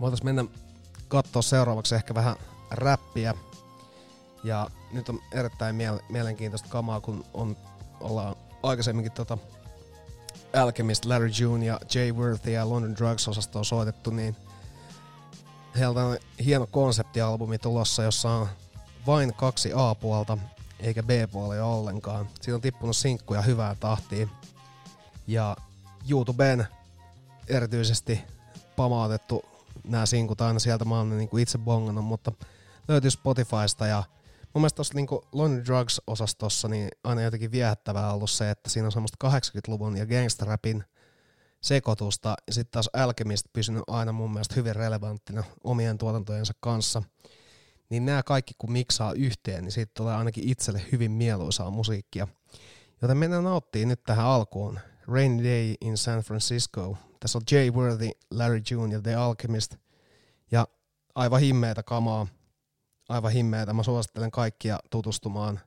[0.00, 0.44] Voitaisiin mennä
[1.08, 2.36] katsoa seuraavaksi ehkä vähän
[2.70, 3.34] räppiä.
[4.44, 7.56] Ja nyt on erittäin miele- mielenkiintoista kamaa, kun on,
[8.00, 9.38] ollaan aikaisemminkin tota
[10.62, 14.36] Alchemist, Larry June ja Jay Worthy ja London Drugs-osastoa soitettu, niin
[15.78, 18.48] heiltä on hieno konseptialbumi tulossa, jossa on
[19.06, 20.38] vain kaksi A-puolta
[20.80, 22.28] eikä B-puolia ollenkaan.
[22.40, 24.30] Siitä on tippunut sinkkuja hyvää tahtiin.
[25.26, 25.56] Ja
[26.10, 26.66] YouTubeen
[27.48, 28.20] erityisesti
[28.76, 29.44] pamautettu
[29.84, 32.32] nämä sinkut aina sieltä mä oon niin kuin itse bongannut, mutta
[32.88, 34.04] löytyy Spotifysta ja
[34.54, 38.92] mun mielestä tuossa niin London Drugs-osastossa niin aina jotenkin viehättävää ollut se, että siinä on
[38.92, 40.84] semmoista 80-luvun ja gangsterrapin
[41.60, 47.02] sekoitusta ja sitten taas Alchemist pysynyt aina mun mielestä hyvin relevanttina omien tuotantojensa kanssa.
[47.90, 52.28] Niin nämä kaikki kun miksaa yhteen, niin siitä tulee ainakin itselle hyvin mieluisaa musiikkia.
[53.02, 54.80] Joten mennään nauttii nyt tähän alkuun.
[55.06, 56.96] Rainy Day in San Francisco.
[57.20, 59.76] Tässä on Jay Worthy, Larry June The Alchemist.
[60.50, 60.68] Ja
[61.14, 62.26] aivan himmeitä kamaa.
[63.08, 63.72] Aivan himmeitä.
[63.72, 65.60] Mä suosittelen kaikkia tutustumaan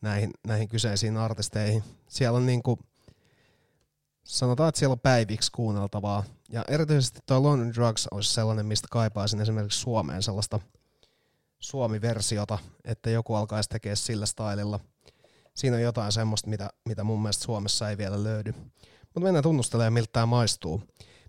[0.00, 1.84] näihin, näihin kyseisiin artisteihin.
[2.08, 2.78] Siellä on niinku,
[4.24, 6.24] sanotaan, että siellä on päiviksi kuunneltavaa.
[6.48, 10.60] Ja erityisesti tuo London Drugs olisi sellainen, mistä kaipaisin esimerkiksi Suomeen sellaista
[11.58, 14.80] Suomi-versiota, että joku alkaisi tekemään sillä stylilla.
[15.54, 18.54] Siinä on jotain semmoista, mitä, mitä mun mielestä Suomessa ei vielä löydy.
[19.16, 20.82] Mutta mennään tunnustelemaan, miltä tämä maistuu.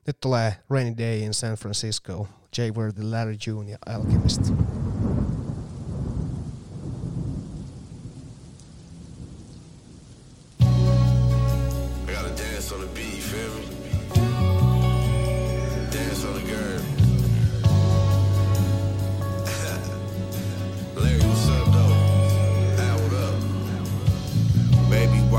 [0.07, 2.27] Nyt tulee Rainy Day in San Francisco,
[2.57, 4.41] Jay Worthy, Larry June ja Alchemist.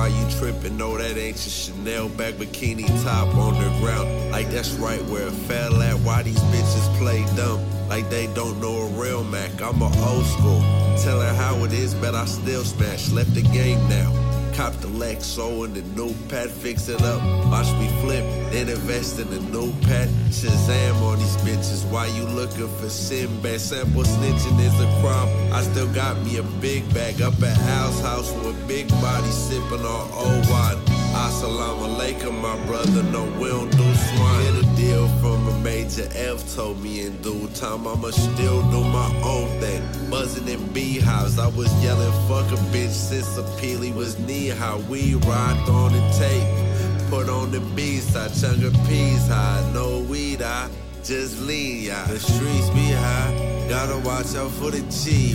[0.09, 0.77] Why you tripping?
[0.77, 4.31] No, that ain't your Chanel back bikini top on the ground.
[4.31, 5.97] Like that's right where it fell at.
[6.01, 7.61] Why these bitches play dumb?
[7.89, 9.61] Like they don't know a real Mac.
[9.61, 10.61] I'm a old school.
[11.03, 13.11] Tell her how it is, but I still smash.
[13.11, 14.38] Left the game now.
[14.59, 17.23] Cop the Lexo and the new pad, fix it up.
[17.49, 20.09] Watch me flip, then invest in the new pad.
[20.35, 21.89] Shazam on these bitches.
[21.93, 23.61] Why you looking for Sinbad?
[23.61, 25.53] Sample snitching is a crime.
[25.53, 29.87] I still got me a big bag up at Al's house with big body sipping
[29.87, 31.08] on old wine.
[31.15, 33.03] Assalamu alaikum, my brother.
[33.05, 33.29] No,
[33.59, 34.55] don't do swine.
[34.55, 38.83] Get a deal from a major F told me in due time I'ma still do
[38.85, 39.83] my own thing.
[40.11, 44.77] Buzzing in beehives, I was yelling fuck a bitch since a peely was knee high.
[44.89, 49.71] We rocked on the tape, put on the beast, I chunk of peas high.
[49.75, 50.69] No weed, I
[51.03, 52.05] just lean, yeah.
[52.07, 55.35] The streets be high, gotta watch out for the G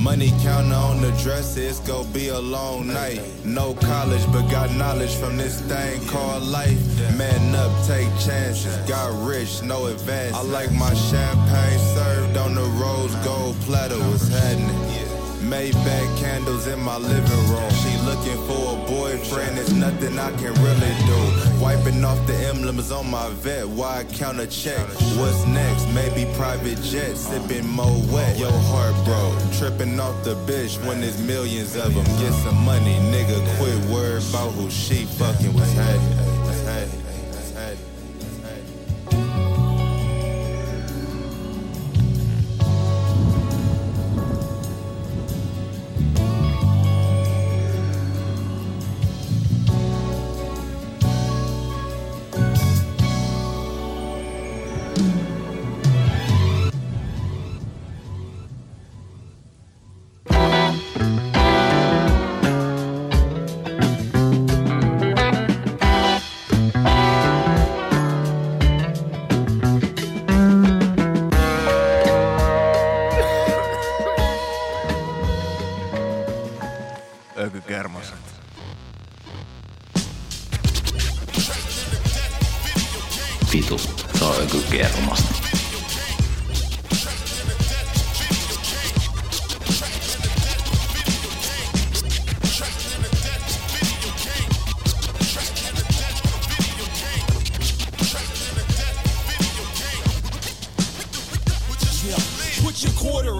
[0.00, 3.20] Money counter on the dresser, it's gonna be a long night.
[3.44, 6.80] No college, but got knowledge from this thing called life.
[7.18, 8.74] Man up, take chances.
[8.88, 10.34] Got rich, no advance.
[10.34, 13.98] I like my champagne served on the rose gold platter.
[13.98, 14.99] What's happening?
[15.50, 17.70] Maybach candles in my living room.
[17.82, 21.60] She looking for a boyfriend, it's nothing I can really do.
[21.60, 24.78] Wiping off the emblems on my vet, why I count a check?
[25.18, 25.88] What's next?
[25.92, 28.38] Maybe private jet, sipping more wet.
[28.38, 32.04] Your heart broke, tripping off the bitch when there's millions of them.
[32.20, 35.98] Get some money, nigga, quit worry about who she fucking was had.
[36.46, 37.09] Was had.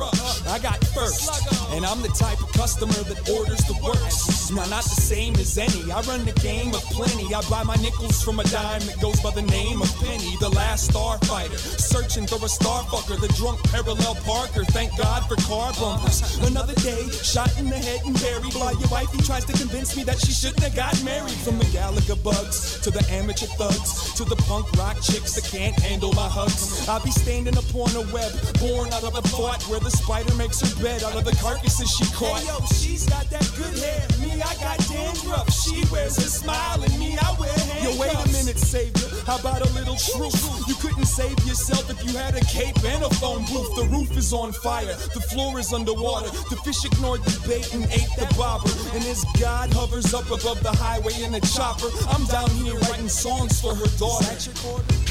[0.02, 0.14] Up.
[0.48, 1.31] I got first.
[1.72, 4.53] And I'm the type of customer that orders the worst.
[4.53, 5.91] Now, not the same as any.
[5.91, 7.35] I run the game of plenty.
[7.35, 10.51] I buy my nickels from a dime that goes by the name of Penny, the
[10.51, 11.59] last starfighter.
[11.59, 14.62] Searching for a starfucker, the drunk parallel parker.
[14.70, 16.39] Thank God for car bumpers.
[16.47, 18.55] Another day, shot in the head and buried.
[18.55, 21.39] While your wife, he tries to convince me that she shouldn't have got married.
[21.43, 25.74] From the Gallagher bugs to the amateur thugs to the punk rock chicks that can't
[25.81, 26.87] handle my hugs.
[26.87, 28.31] I'll be standing upon a web,
[28.62, 31.91] born out of a thought where the spider makes her bed out of the carcasses
[31.91, 32.39] she caught.
[32.39, 34.07] Hey, yo, she's got that good hair.
[34.23, 35.53] Me, I got dandruff.
[35.53, 37.97] She wears a smile, and me, I wear handcuffs.
[37.97, 39.09] Yo, wait a minute, savior.
[39.27, 40.69] How about a little truth?
[40.69, 43.75] You couldn't save yourself if you had a cape and a phone booth.
[43.77, 44.95] The roof is on fire.
[45.15, 46.31] The floor is underwater.
[46.49, 48.71] The fish ignored the bait and ate the bobber.
[48.95, 53.09] And as God hovers up above the highway in a chopper, I'm down here writing
[53.09, 55.10] songs for her daughter.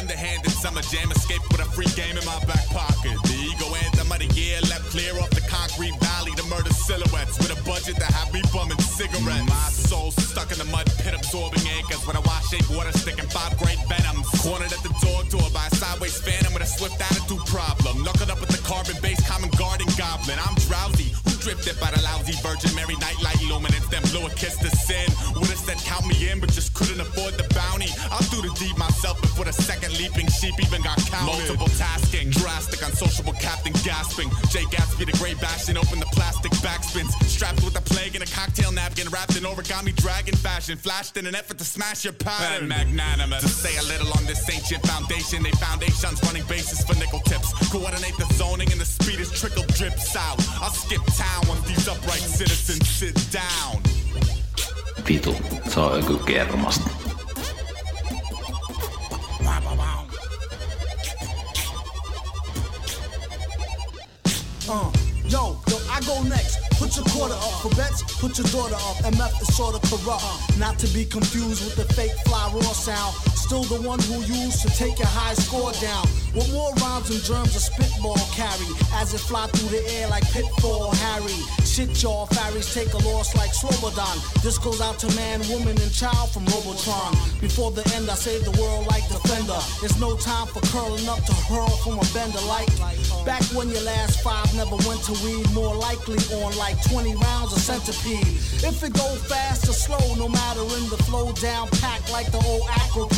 [0.00, 3.20] Underhanded summer jam escaped with a free game in my back pocket.
[3.28, 3.68] The ego
[4.10, 7.60] anthem of the year left clear off the concrete valley to murder silhouettes with a
[7.64, 9.48] budget to have me bumming cigarettes.
[9.48, 13.28] My soul stuck in the mud pit, absorbing anchors when I wash shape water sticking
[13.28, 14.26] five great venoms.
[14.42, 18.02] Cornered at the dog door by a sideways phantom with a swift attitude problem.
[18.02, 20.38] Knuckled up with the carbon based common garden goblin.
[20.38, 21.14] I'm drowsy.
[21.26, 23.86] Who drifted by the lousy Virgin Mary nightlight luminance?
[23.88, 25.08] Then blew a kiss to sin.
[25.36, 27.90] Would've said count me in, but just couldn't afford the bounty.
[28.10, 31.30] I'll do the deed myself before the second leaping sheep even got counted.
[31.30, 34.30] Multiple tasking, drastic, unsociable captain gasping.
[34.48, 37.12] Jay Gatsby the great bashing, open the plastic backspins.
[37.24, 40.76] Strapped with a plague and a cocktail napkin, wrapped in origami dragon fashion.
[40.78, 42.68] Flashed in an effort to smash your pattern.
[42.68, 43.42] magnanimous.
[43.42, 47.52] To say a little on this ancient foundation, they foundations running bases for nickel tips.
[47.70, 50.38] Coordinate the zoning and the speed is trickle drips out.
[50.62, 53.82] I'll skip town once these upright citizens sit down.
[55.04, 55.34] Vitu,
[55.68, 57.10] se on joku kermasta.
[64.68, 64.90] Uh,
[65.28, 66.58] yo, yo, I go next.
[66.78, 68.96] Put your quarter up for bets, put your daughter up.
[69.04, 70.24] MF is sorta corrupt.
[70.58, 73.14] Not to be confused with the fake fly raw sound.
[73.50, 76.06] Still the one who used to take your high score down.
[76.38, 78.70] With more rhymes and germs a spitball carry.
[78.94, 81.34] As it fly through the air like Pitfall Harry.
[81.66, 84.22] Shit, y'all, fairies take a loss like Slobodan.
[84.46, 87.10] This goes out to man, woman, and child from Robotron.
[87.42, 89.58] Before the end, I save the world like Defender.
[89.82, 92.70] There's no time for curling up to hurl from a bender like.
[93.26, 97.50] Back when your last five never went to weed, more likely on like 20 rounds
[97.50, 98.30] of centipede.
[98.62, 102.38] If it go fast or slow, no matter in the flow down pack like the
[102.46, 103.10] old acro.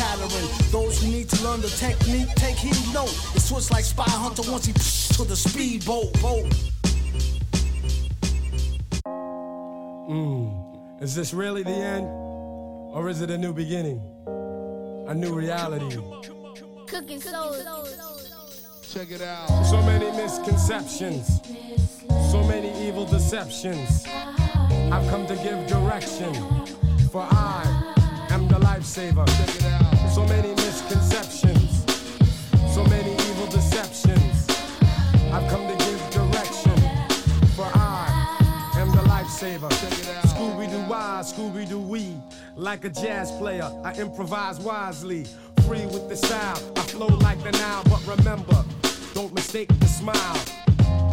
[0.71, 3.03] Those who need to learn the technique, take heed, no.
[3.03, 6.45] It switch like Spy Hunter once he to the speedboat boat.
[10.09, 11.01] Mm.
[11.01, 12.07] Is this really the end?
[12.07, 14.01] Or is it a new beginning?
[15.07, 15.97] A new reality?
[16.87, 17.55] Cooking soul.
[18.81, 19.63] Check it out.
[19.65, 21.41] So many misconceptions.
[22.31, 24.05] So many evil deceptions.
[24.07, 26.33] I've come to give direction,
[27.11, 29.27] for I am the lifesaver.
[42.55, 45.25] Like a jazz player, I improvise wisely.
[45.65, 47.83] Free with the style, I flow like the Nile.
[47.85, 48.63] But remember,
[49.15, 50.37] don't mistake the smile.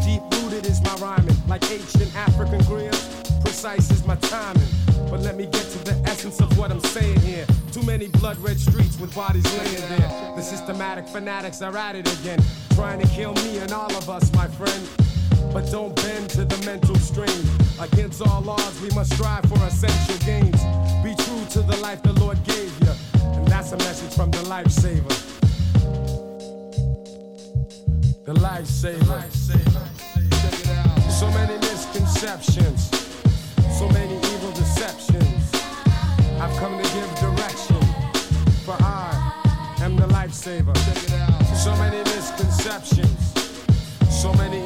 [0.05, 3.23] Deep rooted is my rhyming, like ancient African grills.
[3.41, 4.69] Precise is my timing.
[5.09, 7.47] But let me get to the essence of what I'm saying here.
[7.73, 10.35] Too many blood red streets with bodies laying there.
[10.37, 12.41] The systematic fanatics are at it again,
[12.75, 15.10] trying to kill me and all of us, my friend.
[15.53, 17.45] But don't bend to the mental strain.
[17.81, 20.63] Against all odds, we must strive for essential gains.
[21.03, 22.93] Be true to the life the Lord gave you.
[23.23, 25.17] And that's a message from the lifesaver.
[28.25, 29.25] The lifesaver.
[31.11, 32.91] So many misconceptions,
[33.79, 35.53] so many evil deceptions.
[36.41, 37.83] I've come to give direction,
[38.65, 40.77] for I am the lifesaver.
[41.57, 43.35] So many misconceptions,
[44.09, 44.61] so many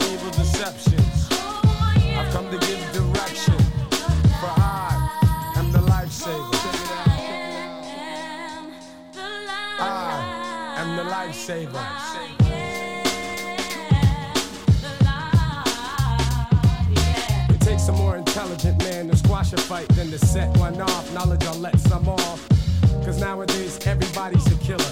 [11.46, 11.84] the lifesaver.
[17.50, 21.12] It takes a more intelligent man to squash a fight than to set one off.
[21.12, 22.46] Knowledge I'll let some off.
[23.04, 24.84] Cause nowadays everybody's a killer.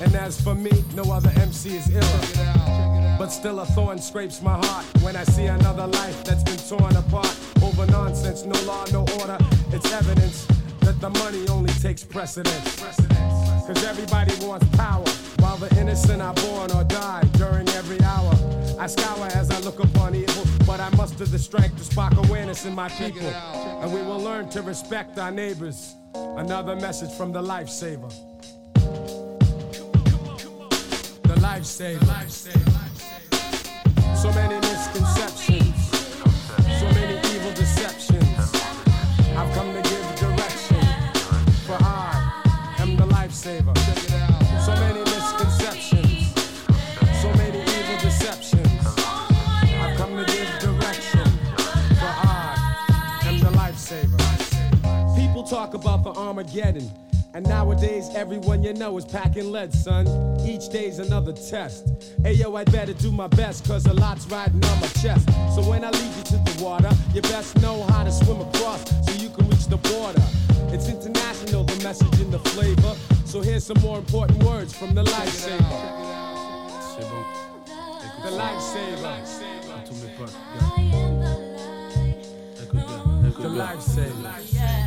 [0.00, 3.16] And as for me, no other MC is iller.
[3.18, 6.94] But still a thorn scrapes my heart when I see another life that's been torn
[6.96, 9.38] apart over nonsense, no law, no order.
[9.72, 10.46] It's evidence
[10.80, 12.76] that the money only takes precedence.
[13.66, 15.04] Cause everybody wants power,
[15.40, 18.32] while the innocent are born or die during every hour.
[18.78, 22.64] I scour as I look upon evil, but I muster the strength to spark awareness
[22.64, 23.26] in my people.
[23.26, 25.96] And we will learn to respect our neighbors.
[26.14, 28.12] Another message from the lifesaver.
[31.24, 32.06] The lifesaver.
[34.16, 35.90] So many misconceptions,
[36.78, 38.38] so many evil deceptions.
[39.36, 39.75] I've come
[43.46, 43.52] So
[44.74, 46.34] many misconceptions,
[47.22, 48.84] so many evil deceptions.
[48.98, 51.24] I've come to give direction,
[51.94, 55.16] for I am the lifesaver.
[55.16, 56.90] People talk about the Armageddon.
[57.34, 60.08] And nowadays, everyone you know is packing lead, son.
[60.40, 61.86] Each day's another test.
[62.22, 65.28] Ayo, I'd better do my best, cause a lot's riding on my chest.
[65.54, 68.82] So when I lead you to the water, you best know how to swim across
[69.06, 70.24] so you can reach the border.
[70.74, 72.96] It's international, the message and the flavor.
[73.26, 75.58] So here's some more important words from the lifesaver.
[78.22, 79.02] The lifesaver.
[83.36, 84.85] The lifesaver.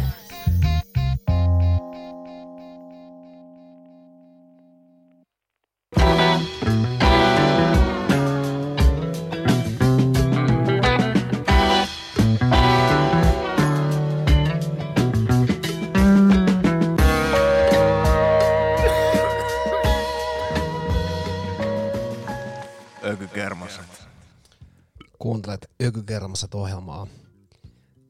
[25.20, 27.08] Kuuntelet Ökykermaset ohjelmaa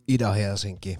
[0.07, 0.99] Ida-Helsinki.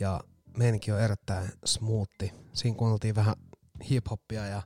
[0.00, 0.20] Ja
[0.56, 2.32] meininki on erittäin smoothi.
[2.52, 3.34] Siinä kuunneltiin vähän
[3.90, 4.62] hip-hoppia ja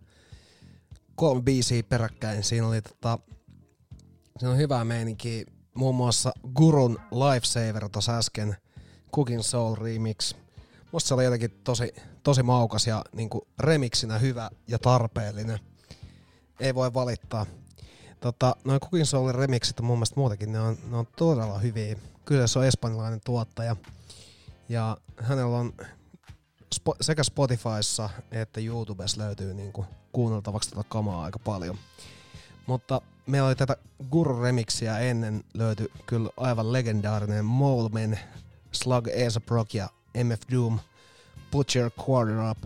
[1.14, 2.44] kolme biisiä peräkkäin.
[2.44, 3.18] Siinä oli tota,
[4.38, 5.46] siinä on hyvää meininki.
[5.74, 8.56] Muun muassa Gurun Lifesaver tuossa äsken.
[9.14, 10.34] Cooking Soul Remix.
[10.92, 15.58] Musta se oli jotenkin tosi, tosi maukas ja niinku remixinä hyvä ja tarpeellinen.
[16.60, 17.46] Ei voi valittaa.
[18.20, 21.96] Tota, noin Cooking Soulin remixit on mun mielestä muutenkin, ne on, ne on todella hyviä.
[22.24, 23.76] Kyllä se on espanjalainen tuottaja.
[24.68, 25.72] Ja hänellä on
[26.74, 31.78] spo, sekä Spotifyssa että YouTubessa löytyy niinku kuunneltavaksi tätä kamaa aika paljon.
[32.66, 33.76] Mutta meillä oli tätä
[34.10, 38.18] Guru remixiä ennen löyty kyllä aivan legendaarinen Moleman,
[38.72, 39.88] Slug Asa Brock ja
[40.24, 40.78] MF Doom,
[41.76, 42.58] Your Quarter Up.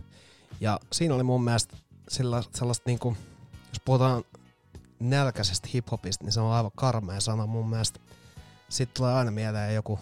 [0.60, 1.76] Ja siinä oli mun mielestä
[2.08, 3.16] sillä, sellaista niinku,
[3.68, 4.24] jos puhutaan
[5.00, 8.00] nälkäisestä hiphopista, niin se on aivan karmea sana mun mielestä.
[8.68, 9.98] Sitten tulee aina mieleen joku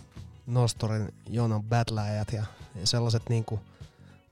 [0.46, 2.44] Nostorin Jonon battleajat ja
[2.84, 3.60] sellaiset niinku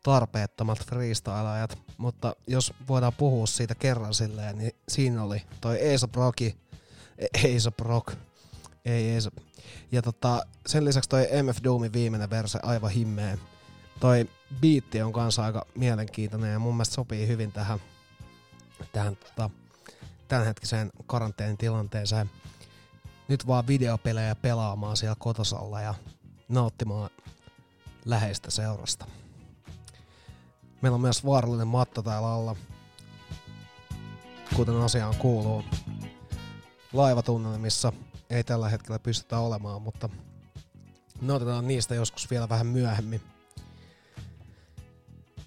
[0.03, 1.79] tarpeettomat freestyleajat.
[1.97, 6.57] Mutta jos voidaan puhua siitä kerran silleen, niin siinä oli toi Aesop Rocki,
[7.45, 8.15] Aesop Rock,
[8.85, 9.35] ei Aesop.
[9.93, 13.39] Ja tota, sen lisäksi toi MF Doomin viimeinen verse aivan himmeä.
[14.01, 14.29] Toi
[14.61, 17.79] biitti on kanssa aika mielenkiintoinen ja mun mielestä sopii hyvin tähän,
[18.93, 19.51] tähän tota,
[20.31, 22.31] tämänhetkiseen karanteenitilanteeseen.
[23.29, 25.95] Nyt vaan videopelejä pelaamaan siellä kotosalla ja
[26.49, 27.11] nauttimaan
[28.05, 29.07] läheistä seurasta.
[30.83, 32.57] Meillä on myös vaarallinen matto täällä alla,
[34.57, 35.65] kuten asiaan kuuluu.
[36.93, 37.93] Laivatunnelmissa
[38.31, 40.09] ei tällä hetkellä pystytä olemaan, mutta
[41.21, 43.23] nautitaan niistä joskus vielä vähän myöhemmin.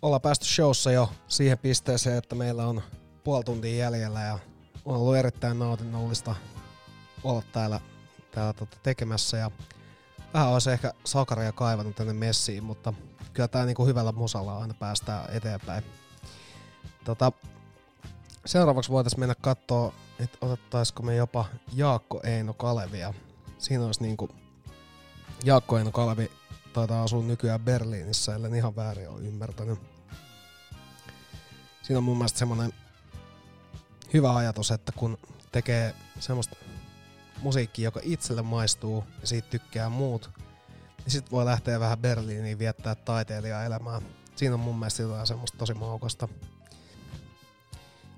[0.01, 2.81] Ollaan päästy showssa jo siihen pisteeseen, että meillä on
[3.23, 4.39] puoli tuntia jäljellä ja
[4.85, 6.35] on ollut erittäin nautinnollista
[7.23, 7.79] olla täällä,
[8.31, 9.51] täällä tota tekemässä ja
[10.33, 12.93] vähän olisi ehkä sakaria kaivannut tänne messiin, mutta
[13.33, 15.83] kyllä tää niinku hyvällä musalla aina päästään eteenpäin.
[17.03, 17.31] Tota,
[18.45, 23.13] seuraavaksi voitaisiin mennä katsoa, että otettaisiko me jopa Jaakko Eino Kalevia.
[23.57, 24.29] Siinä olisi niinku
[25.43, 26.31] Jaakko Eino Kalevi
[26.73, 29.79] taitaa asua nykyään Berliinissä, ellen ihan väärin ole ymmärtänyt.
[31.81, 32.73] Siinä on mun mielestä semmoinen
[34.13, 35.17] hyvä ajatus, että kun
[35.51, 36.55] tekee semmoista
[37.41, 40.29] musiikkia, joka itselle maistuu ja siitä tykkää muut,
[40.97, 44.01] niin sit voi lähteä vähän Berliiniin viettää taiteilijaelämää.
[44.35, 46.27] Siinä on mun mielestä jotain semmoista tosi maukasta.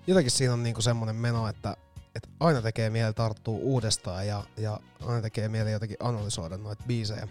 [0.08, 1.78] Jotenkin siinä on niinku semmoinen meno, että,
[2.16, 7.28] että aina tekee mieli tarttua uudestaan ja, ja aina tekee mieli jotenkin analysoida noita biisejä.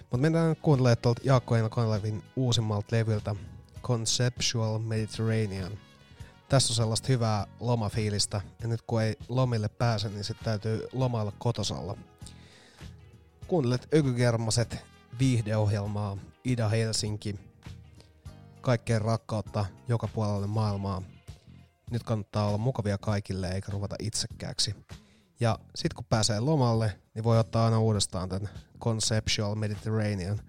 [0.00, 3.36] Mutta mennään kuuntelemaan tuolta Jaakko Eino Kanlevin uusimmalta levyltä
[3.82, 5.87] Conceptual Mediterranean.
[6.48, 11.32] Tässä on sellaista hyvää lomafiilistä, ja nyt kun ei lomille pääse, niin sitten täytyy lomailla
[11.38, 11.96] kotosalla.
[13.46, 14.84] Kuuntelet Ökygermaset
[15.18, 17.34] viihdeohjelmaa Ida Helsinki.
[18.60, 21.02] Kaikkeen rakkautta joka puolelle maailmaa.
[21.90, 24.74] Nyt kannattaa olla mukavia kaikille eikä ruveta itsekkääksi.
[25.40, 28.48] Ja sit kun pääsee lomalle, niin voi ottaa aina uudestaan tämän
[28.80, 30.40] Conceptual Mediterranean.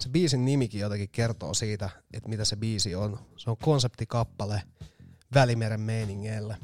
[0.00, 3.18] Se biisin nimikin jotenkin kertoo siitä, että mitä se biisi on.
[3.36, 4.62] Se on konseptikappale
[5.34, 6.56] Välimeren meiningeillä.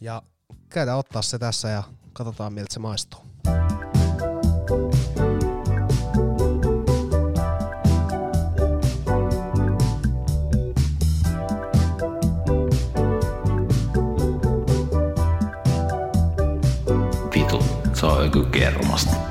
[0.00, 0.22] Ja
[0.68, 1.82] käydään ottaa se tässä ja
[2.12, 3.20] katsotaan miltä se maistuu.
[17.34, 17.64] Vitu,
[17.94, 19.29] se on joku kermasta.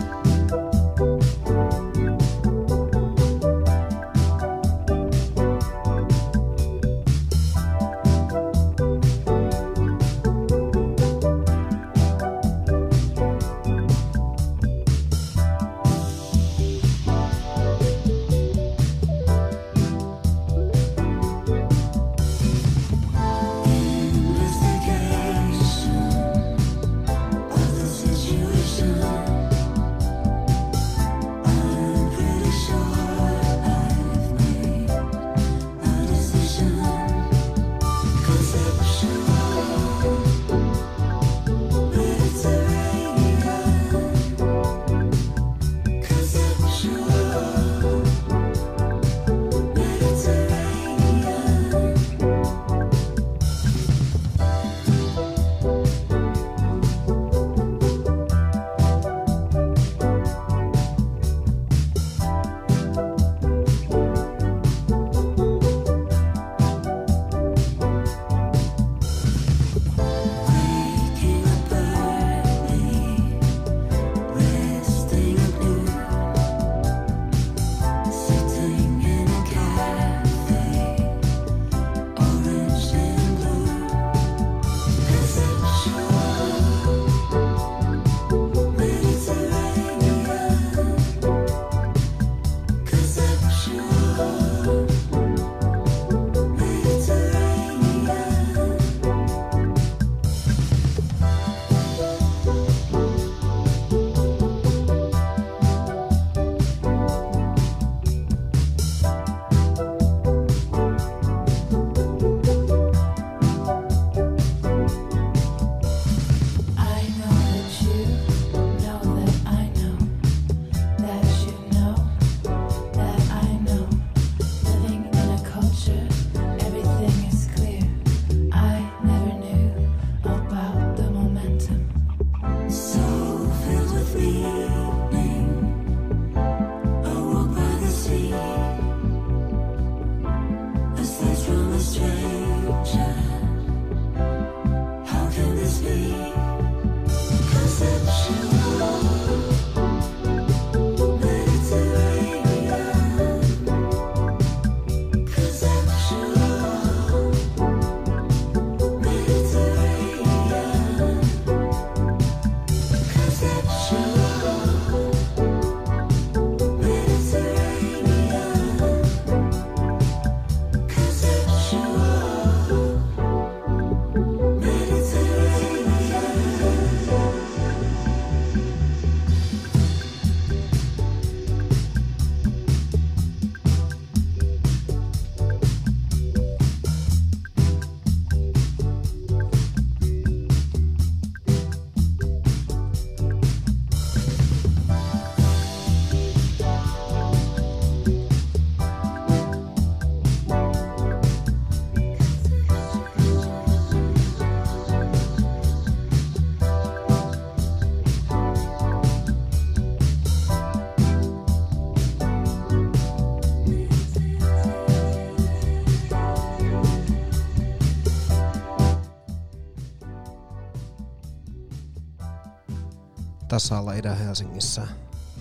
[223.60, 224.88] Tässä ollaan Itä-Helsingissä.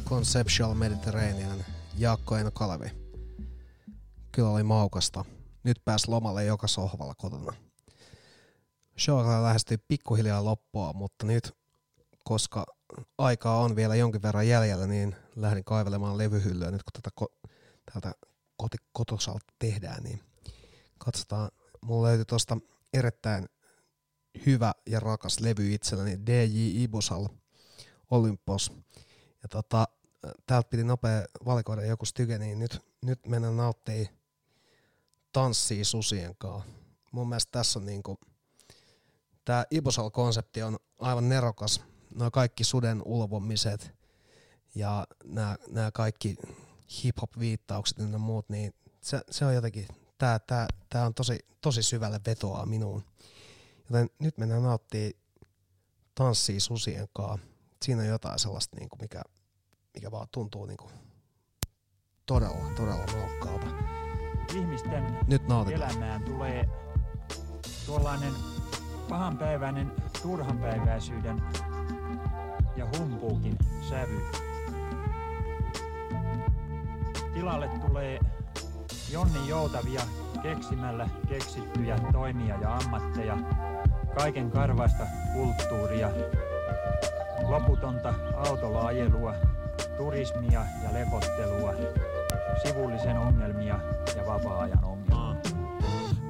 [0.05, 1.65] Conceptual Mediterranean,
[1.99, 2.91] Jaakko Eino Kalevi.
[4.33, 5.25] Kyllä oli maukasta.
[5.65, 7.53] Nyt pääs lomalle joka sohvalla kotona.
[8.99, 11.57] Show alkaa lähestyä pikkuhiljaa loppua, mutta nyt,
[12.25, 12.67] koska
[13.19, 17.51] aikaa on vielä jonkin verran jäljellä, niin lähdin kaivelemaan levyhyllyä nyt kun tätä ko-
[17.93, 18.13] täältä
[18.63, 20.21] koti- kotosalta tehdään, niin
[20.99, 21.51] katsotaan.
[21.85, 22.59] Mulla löytyi tosta
[22.93, 23.47] erittäin
[24.47, 27.29] hyvä ja rakas levy itselläni, DJ Ibusal
[28.11, 28.73] Olympos.
[29.43, 29.89] Ja tota,
[30.47, 34.09] täältä piti nopea valikoida joku styke, niin nyt, nyt mennään nauttii
[35.33, 36.71] tanssii susien kanssa.
[37.13, 38.19] Mun mielestä tässä on niinku,
[39.45, 41.83] tää Ibusal-konsepti on aivan nerokas.
[42.15, 43.91] Nuo kaikki suden ulvomiset
[44.75, 46.37] ja nämä, nämä kaikki
[46.91, 52.21] hip-hop-viittaukset ja muut, niin se, se on jotenkin, tää, tää, tää on tosi, tosi syvälle
[52.27, 53.05] vetoaa minuun.
[53.91, 55.17] Joten nyt mennään nauttii
[56.15, 57.47] tanssii susien kanssa.
[57.85, 59.23] Siinä on jotain sellaista, niin kuin mikä,
[59.95, 60.93] mikä vaan tuntuu niin kuin
[62.27, 63.67] todella, todella maukkaalta.
[64.55, 65.91] Ihmisten Nyt nautitaan.
[65.91, 66.69] elämään tulee
[67.87, 68.33] tuollainen
[69.09, 69.93] pahanpäiväinen
[70.23, 71.43] turhanpäiväisyyden
[72.77, 74.21] ja humpuukin sävy.
[77.35, 78.19] Tilalle tulee
[79.11, 80.03] Jonni Joutavia
[80.43, 83.37] keksimällä keksittyjä toimia ja ammatteja,
[84.19, 86.09] kaiken karvaista kulttuuria,
[87.49, 89.35] loputonta autolla ajelua,
[89.97, 91.75] turismia ja lepottelua,
[92.67, 93.79] sivullisen ongelmia
[94.17, 95.43] ja vapaa-ajan ongelmia.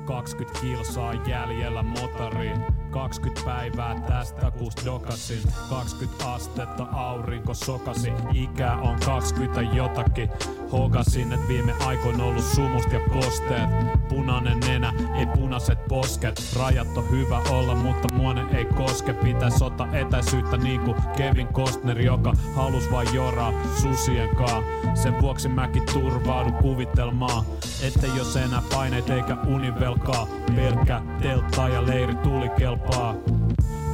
[0.04, 2.64] 20 kilsaa jäljellä motoriin.
[2.90, 5.42] 20 päivää tästä kuus dokasin.
[5.70, 8.12] 20 astetta aurinko sokasi.
[8.34, 10.30] Ikä on 20 jotakin.
[10.72, 13.70] Hogasin, et viime aikoina ollut sumust ja kosteet.
[14.08, 16.42] Punainen nenä, ei punaiset posket.
[16.56, 19.12] Rajat on hyvä olla, mutta muone ei koske.
[19.12, 23.52] Pitäis ottaa etäisyyttä niinku Kevin Costner Joka halus vain joraa
[23.82, 24.62] susien kaa.
[24.94, 27.44] Sen vuoksi mäkin turvaudun kuvitelmaa
[27.82, 32.48] Ettei jos enää paineet eikä univelkaa Pelkkä teltta ja leiri tuli
[32.78, 33.14] kelpaa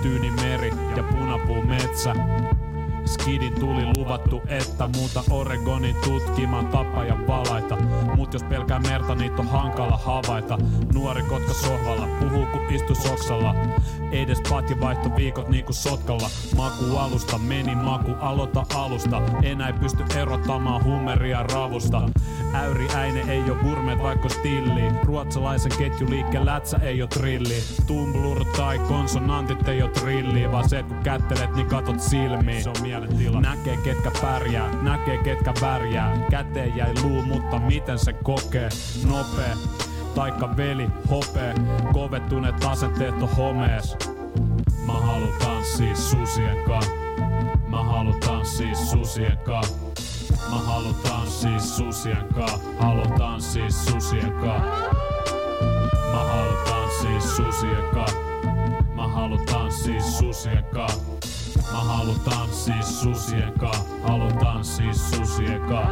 [0.02, 2.14] Tyyni meri ja punapuu metsä
[3.04, 7.76] Skidin tuli luvattu, että muuta Oregonin tutkimaan tapajan valaita.
[8.16, 10.58] Mut jos pelkää merta, niitä on hankala havaita.
[10.94, 13.54] Nuori kotka sohvalla, puhuu ku istu soksalla.
[14.12, 16.30] Edes patja vaihto viikot niinku sotkalla.
[16.56, 19.22] Maku alusta, meni maku, aloita alusta.
[19.42, 22.02] Enää ei pysty erottamaan hummeria ravusta.
[22.54, 24.82] Äyri äine ei oo gourmet vaikka stilli.
[25.04, 27.62] Ruotsalaisen ketjuliikkeen lätsä ei oo trilli.
[27.86, 30.52] Tumblur tai konsonantit ei oo trilli.
[30.52, 32.62] Vaan se kun kättelet, niin katot silmiin.
[32.62, 33.40] Se on mielentila.
[33.40, 36.18] Näkee ketkä pärjää, näkee ketkä värjää.
[36.30, 38.68] Käteen jäi luu, mutta miten se kokee?
[39.04, 39.54] Nopee,
[40.14, 41.54] taikka veli, hopee.
[41.92, 43.96] Kovettuneet asenteet on homees.
[44.86, 46.80] Mä haluan tanssia susien kaa.
[47.68, 49.62] Mä haluan tanssia susien kaa.
[50.50, 52.58] Mä haluan tanssia susien kaa.
[52.78, 54.58] Haluan tanssia susien kaa.
[56.12, 58.06] Mä haluan tanssia susien kaa.
[58.94, 61.13] Mä haluan tanssia susien kaa.
[61.72, 63.84] Mä haluan tanssia susien kaa.
[64.02, 65.90] Haluan tanssia susien kaa.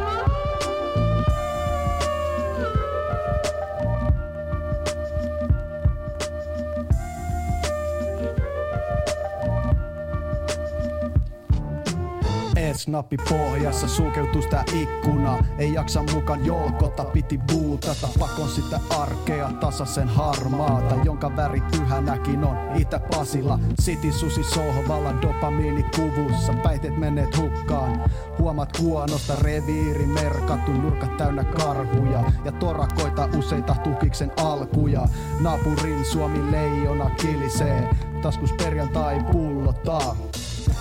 [12.73, 15.37] S-nappi pohjassa sulkeutuu sitä ikkuna.
[15.57, 18.07] Ei jaksa mukaan jolkota, piti buutata.
[18.19, 22.57] Pakon sitä arkea, tasaisen harmaata Jonka väri pyhänäkin on.
[22.75, 26.53] Itä-Pasila City susi sohvalla, dopamiini kuvussa.
[26.53, 28.11] Päiteet menneet hukkaan.
[28.39, 32.23] Huomat kuonosta reviiri merkattu Nurkat täynnä karhuja.
[32.45, 35.01] Ja torakoita useita tukiksen alkuja.
[35.39, 37.89] Naapurin Suomi leijona kilisee.
[38.21, 40.15] Taskus perjantai pullottaa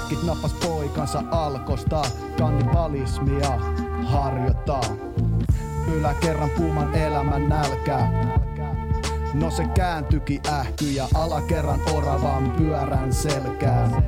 [0.08, 2.02] Kidnappas poikansa alkosta,
[2.38, 3.58] kannibalismia
[4.04, 4.82] harjoittaa.
[5.92, 8.32] Yläkerran puuman elämän nälkää.
[9.34, 14.02] No se kääntyki ähky ja alakerran oravan pyörän selkää.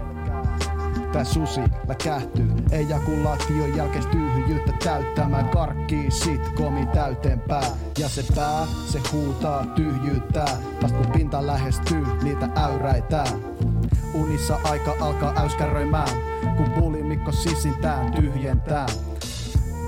[1.12, 7.62] Tää susi läkähtyy, ei jaku lation jälkeis tyhjyyttä täyttämään karkkii sitkomi täyteenpää.
[7.98, 10.48] Ja se pää, se huutaa tyhjyyttää,
[10.82, 13.24] vast kun pinta lähestyy, niitä äyräitää.
[14.14, 16.08] Unissa aika alkaa äyskäröimään,
[16.56, 18.86] kun bulimikko sisintään tyhjentää.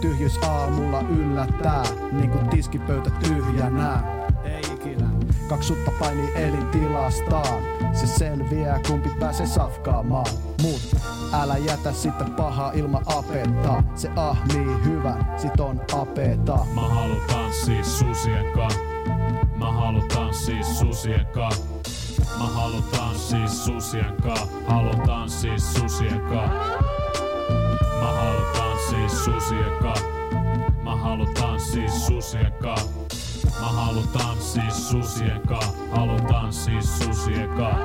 [0.01, 1.83] Tyhjyys aamulla yllättää,
[2.13, 4.27] niin kuin tiskipöytä tyhjänää.
[4.45, 5.11] Ei ikinä.
[5.49, 7.63] Kaksi sutta painii elintilastaan.
[7.93, 10.27] Se selviää, kumpi pääsee safkaamaan.
[10.63, 10.97] Mut
[11.33, 13.83] älä jätä sitä pahaa ilma apetta.
[13.95, 16.59] Se ahmii hyvän, sit on apeta.
[16.75, 18.69] Mä haluan tanssia susien kaa.
[19.57, 21.51] Mä haluan tanssia susien kaa.
[22.39, 26.49] Mä haluan tanssia siis susien kaa, haluan tanssia siis susien kaa.
[28.01, 29.95] Mä haluan tanssia siis susien kaa,
[30.83, 32.79] mä haluan tanssia susien kaa.
[33.61, 37.79] Mä haluan tanssia susien kaa, haluan tanssia susien kaa.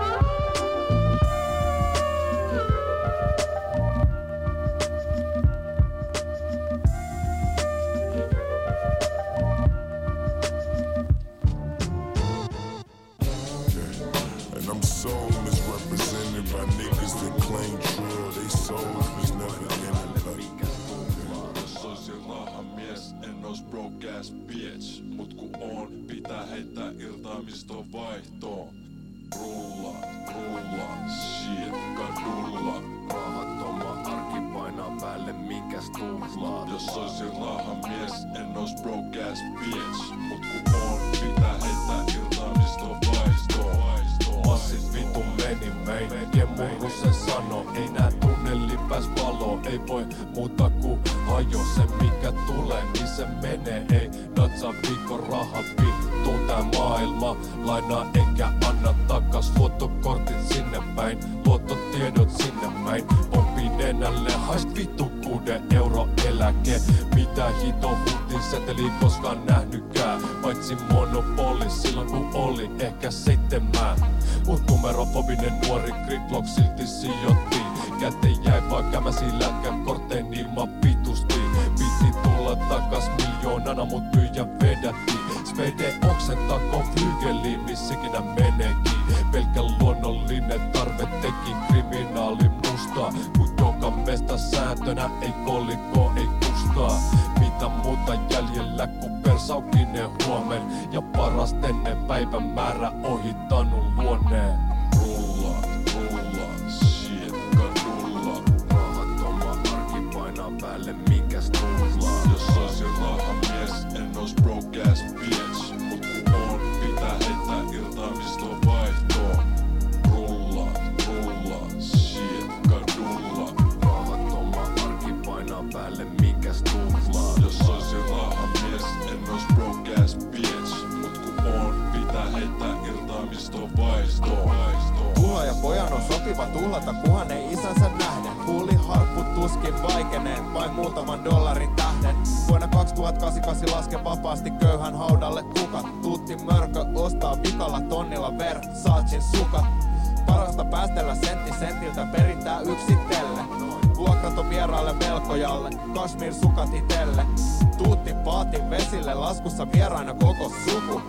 [158.51, 161.01] Lähti vesille laskussa vieraina koko suku.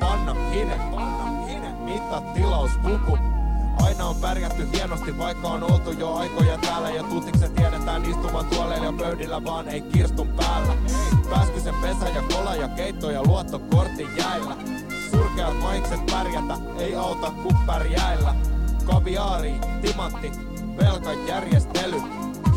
[0.00, 3.18] Panna hine, panna hine, mitta tilauspuku.
[3.82, 6.90] Aina on pärjätty hienosti, vaikka on oltu jo aikoja täällä.
[6.90, 10.72] Ja tutikset tiedetään istuvan tuoleilla ja pöydillä, vaan ei kirstun päällä.
[11.30, 14.56] Pääskö pesä ja kola ja keitto ja luottokortti jäillä.
[15.10, 18.34] Surkeat maikset pärjätä, ei auta kun pärjäillä.
[18.84, 20.32] Kaviaari, timantti,
[20.76, 22.02] velkajärjestely.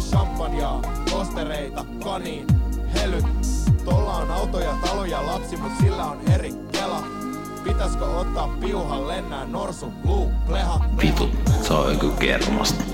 [0.10, 0.80] Champagnea,
[1.12, 2.48] kostereita, kaniin,
[2.94, 3.22] hely.
[3.86, 7.04] Tolla on autoja, taloja, lapsi, mut sillä on eri kela.
[7.64, 10.86] Pitäisikö ottaa piuhan lennää norsu, luu pleha?
[11.02, 11.30] Vitu,
[11.62, 12.93] se on joku kermasta.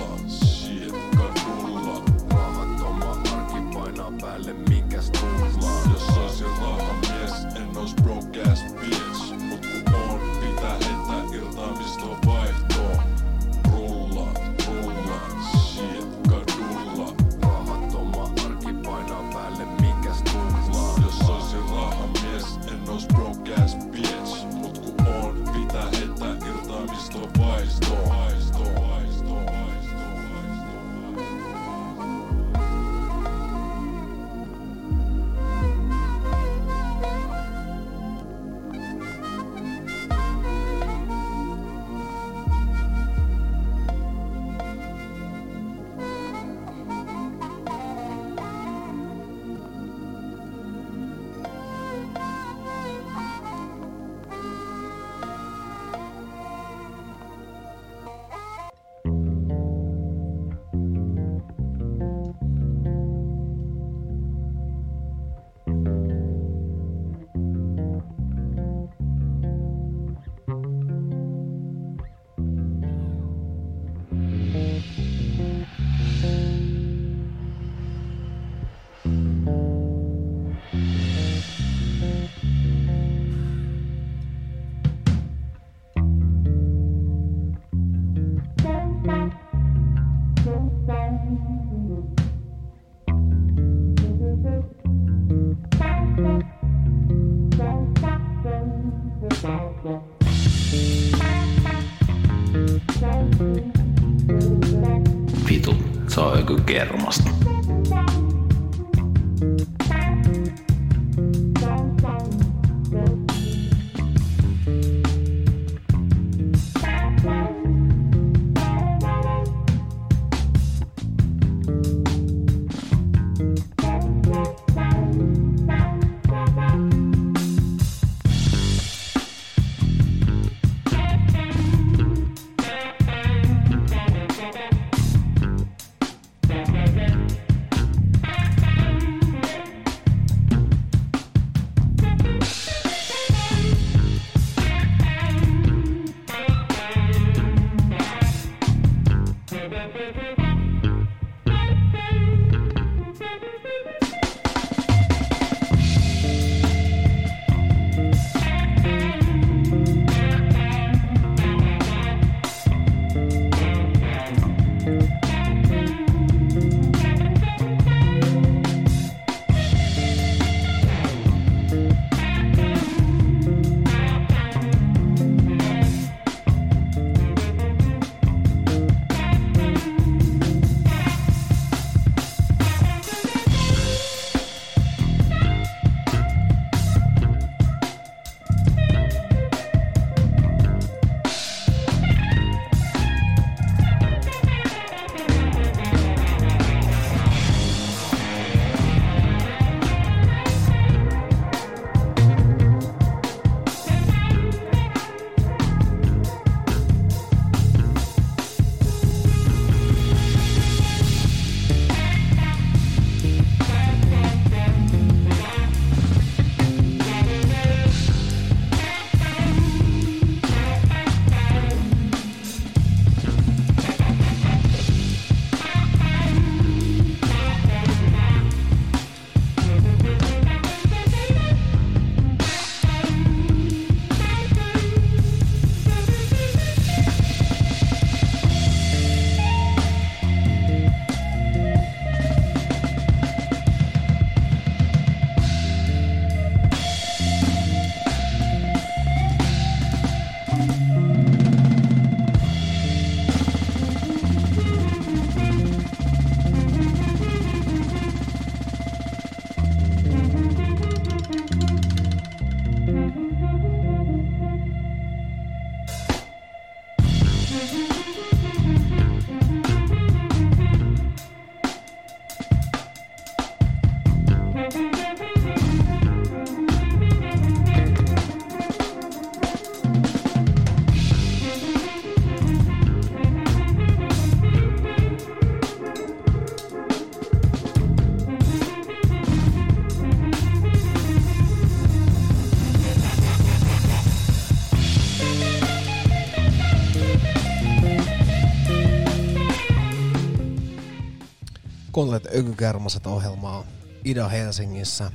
[302.00, 303.64] Kuuntelet Ökykärmaset ohjelmaa
[304.06, 305.12] Ida Helsingissä.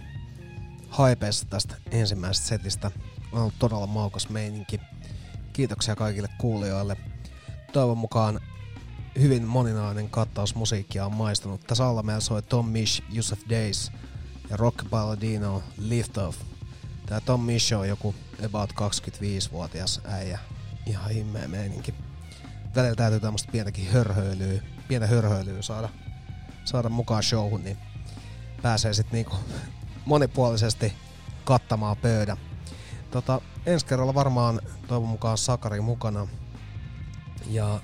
[0.88, 2.90] Haipeessa tästä ensimmäisestä setistä.
[3.32, 4.80] On ollut todella maukas meininki.
[5.52, 6.96] Kiitoksia kaikille kuulijoille.
[7.72, 8.40] Toivon mukaan
[9.20, 11.60] hyvin moninainen kattaus musiikkia on maistunut.
[11.60, 13.92] Tässä alla meillä soi Tom Mish, Yusuf Days
[14.50, 16.38] ja Rock Balladino Lift Off.
[17.06, 18.14] Tää Tom Mish on joku
[18.46, 20.38] about 25-vuotias äijä.
[20.86, 21.94] Ihan himmeä meininki.
[22.74, 25.88] Välillä täytyy tämmöstä pientäkin hörhöilyä, pientä hörhöilyä saada
[26.64, 27.78] saada mukaan showhun, niin
[28.62, 29.36] pääsee sitten niinku
[30.04, 30.92] monipuolisesti
[31.44, 32.36] kattamaan pöydän.
[33.10, 36.26] Tota, ensi kerralla varmaan toivon mukaan Sakari mukana.
[37.46, 37.80] Ja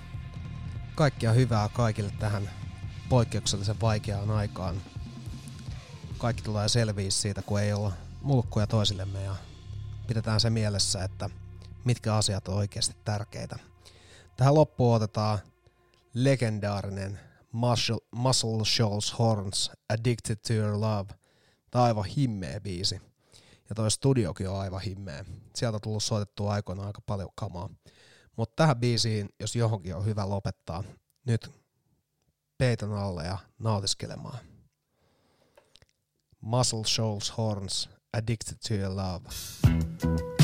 [0.94, 2.50] kaikkia hyvää kaikille tähän
[3.08, 4.76] poikkeuksellisen vaikeaan aikaan.
[6.18, 7.92] Kaikki tulee selviä siitä, kun ei olla
[8.22, 9.36] mulkkuja toisillemme ja
[10.06, 11.30] pidetään se mielessä, että
[11.84, 13.58] mitkä asiat on oikeasti tärkeitä.
[14.36, 15.38] Tähän loppuun otetaan
[16.14, 17.20] legendaarinen
[17.52, 21.08] Muscle, Shoals Horns, Addicted to Your Love.
[21.70, 23.00] Tämä on aivan himmeä biisi.
[23.68, 25.24] Ja toi studiokin on aivan himmeä.
[25.54, 27.68] Sieltä on tullut soitettua aikoina aika paljon kamaa.
[28.36, 30.84] Mutta tähän biisiin, jos johonkin on hyvä lopettaa,
[31.26, 31.50] nyt
[32.58, 34.38] peiton alle ja nautiskelemaan.
[36.40, 40.39] Muscle Shoals Horns, Addicted to Your Love.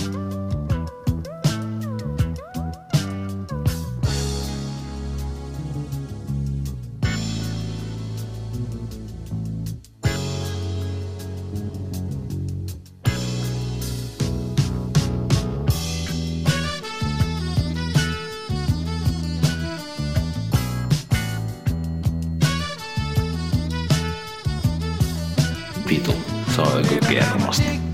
[26.57, 27.86] Se on joku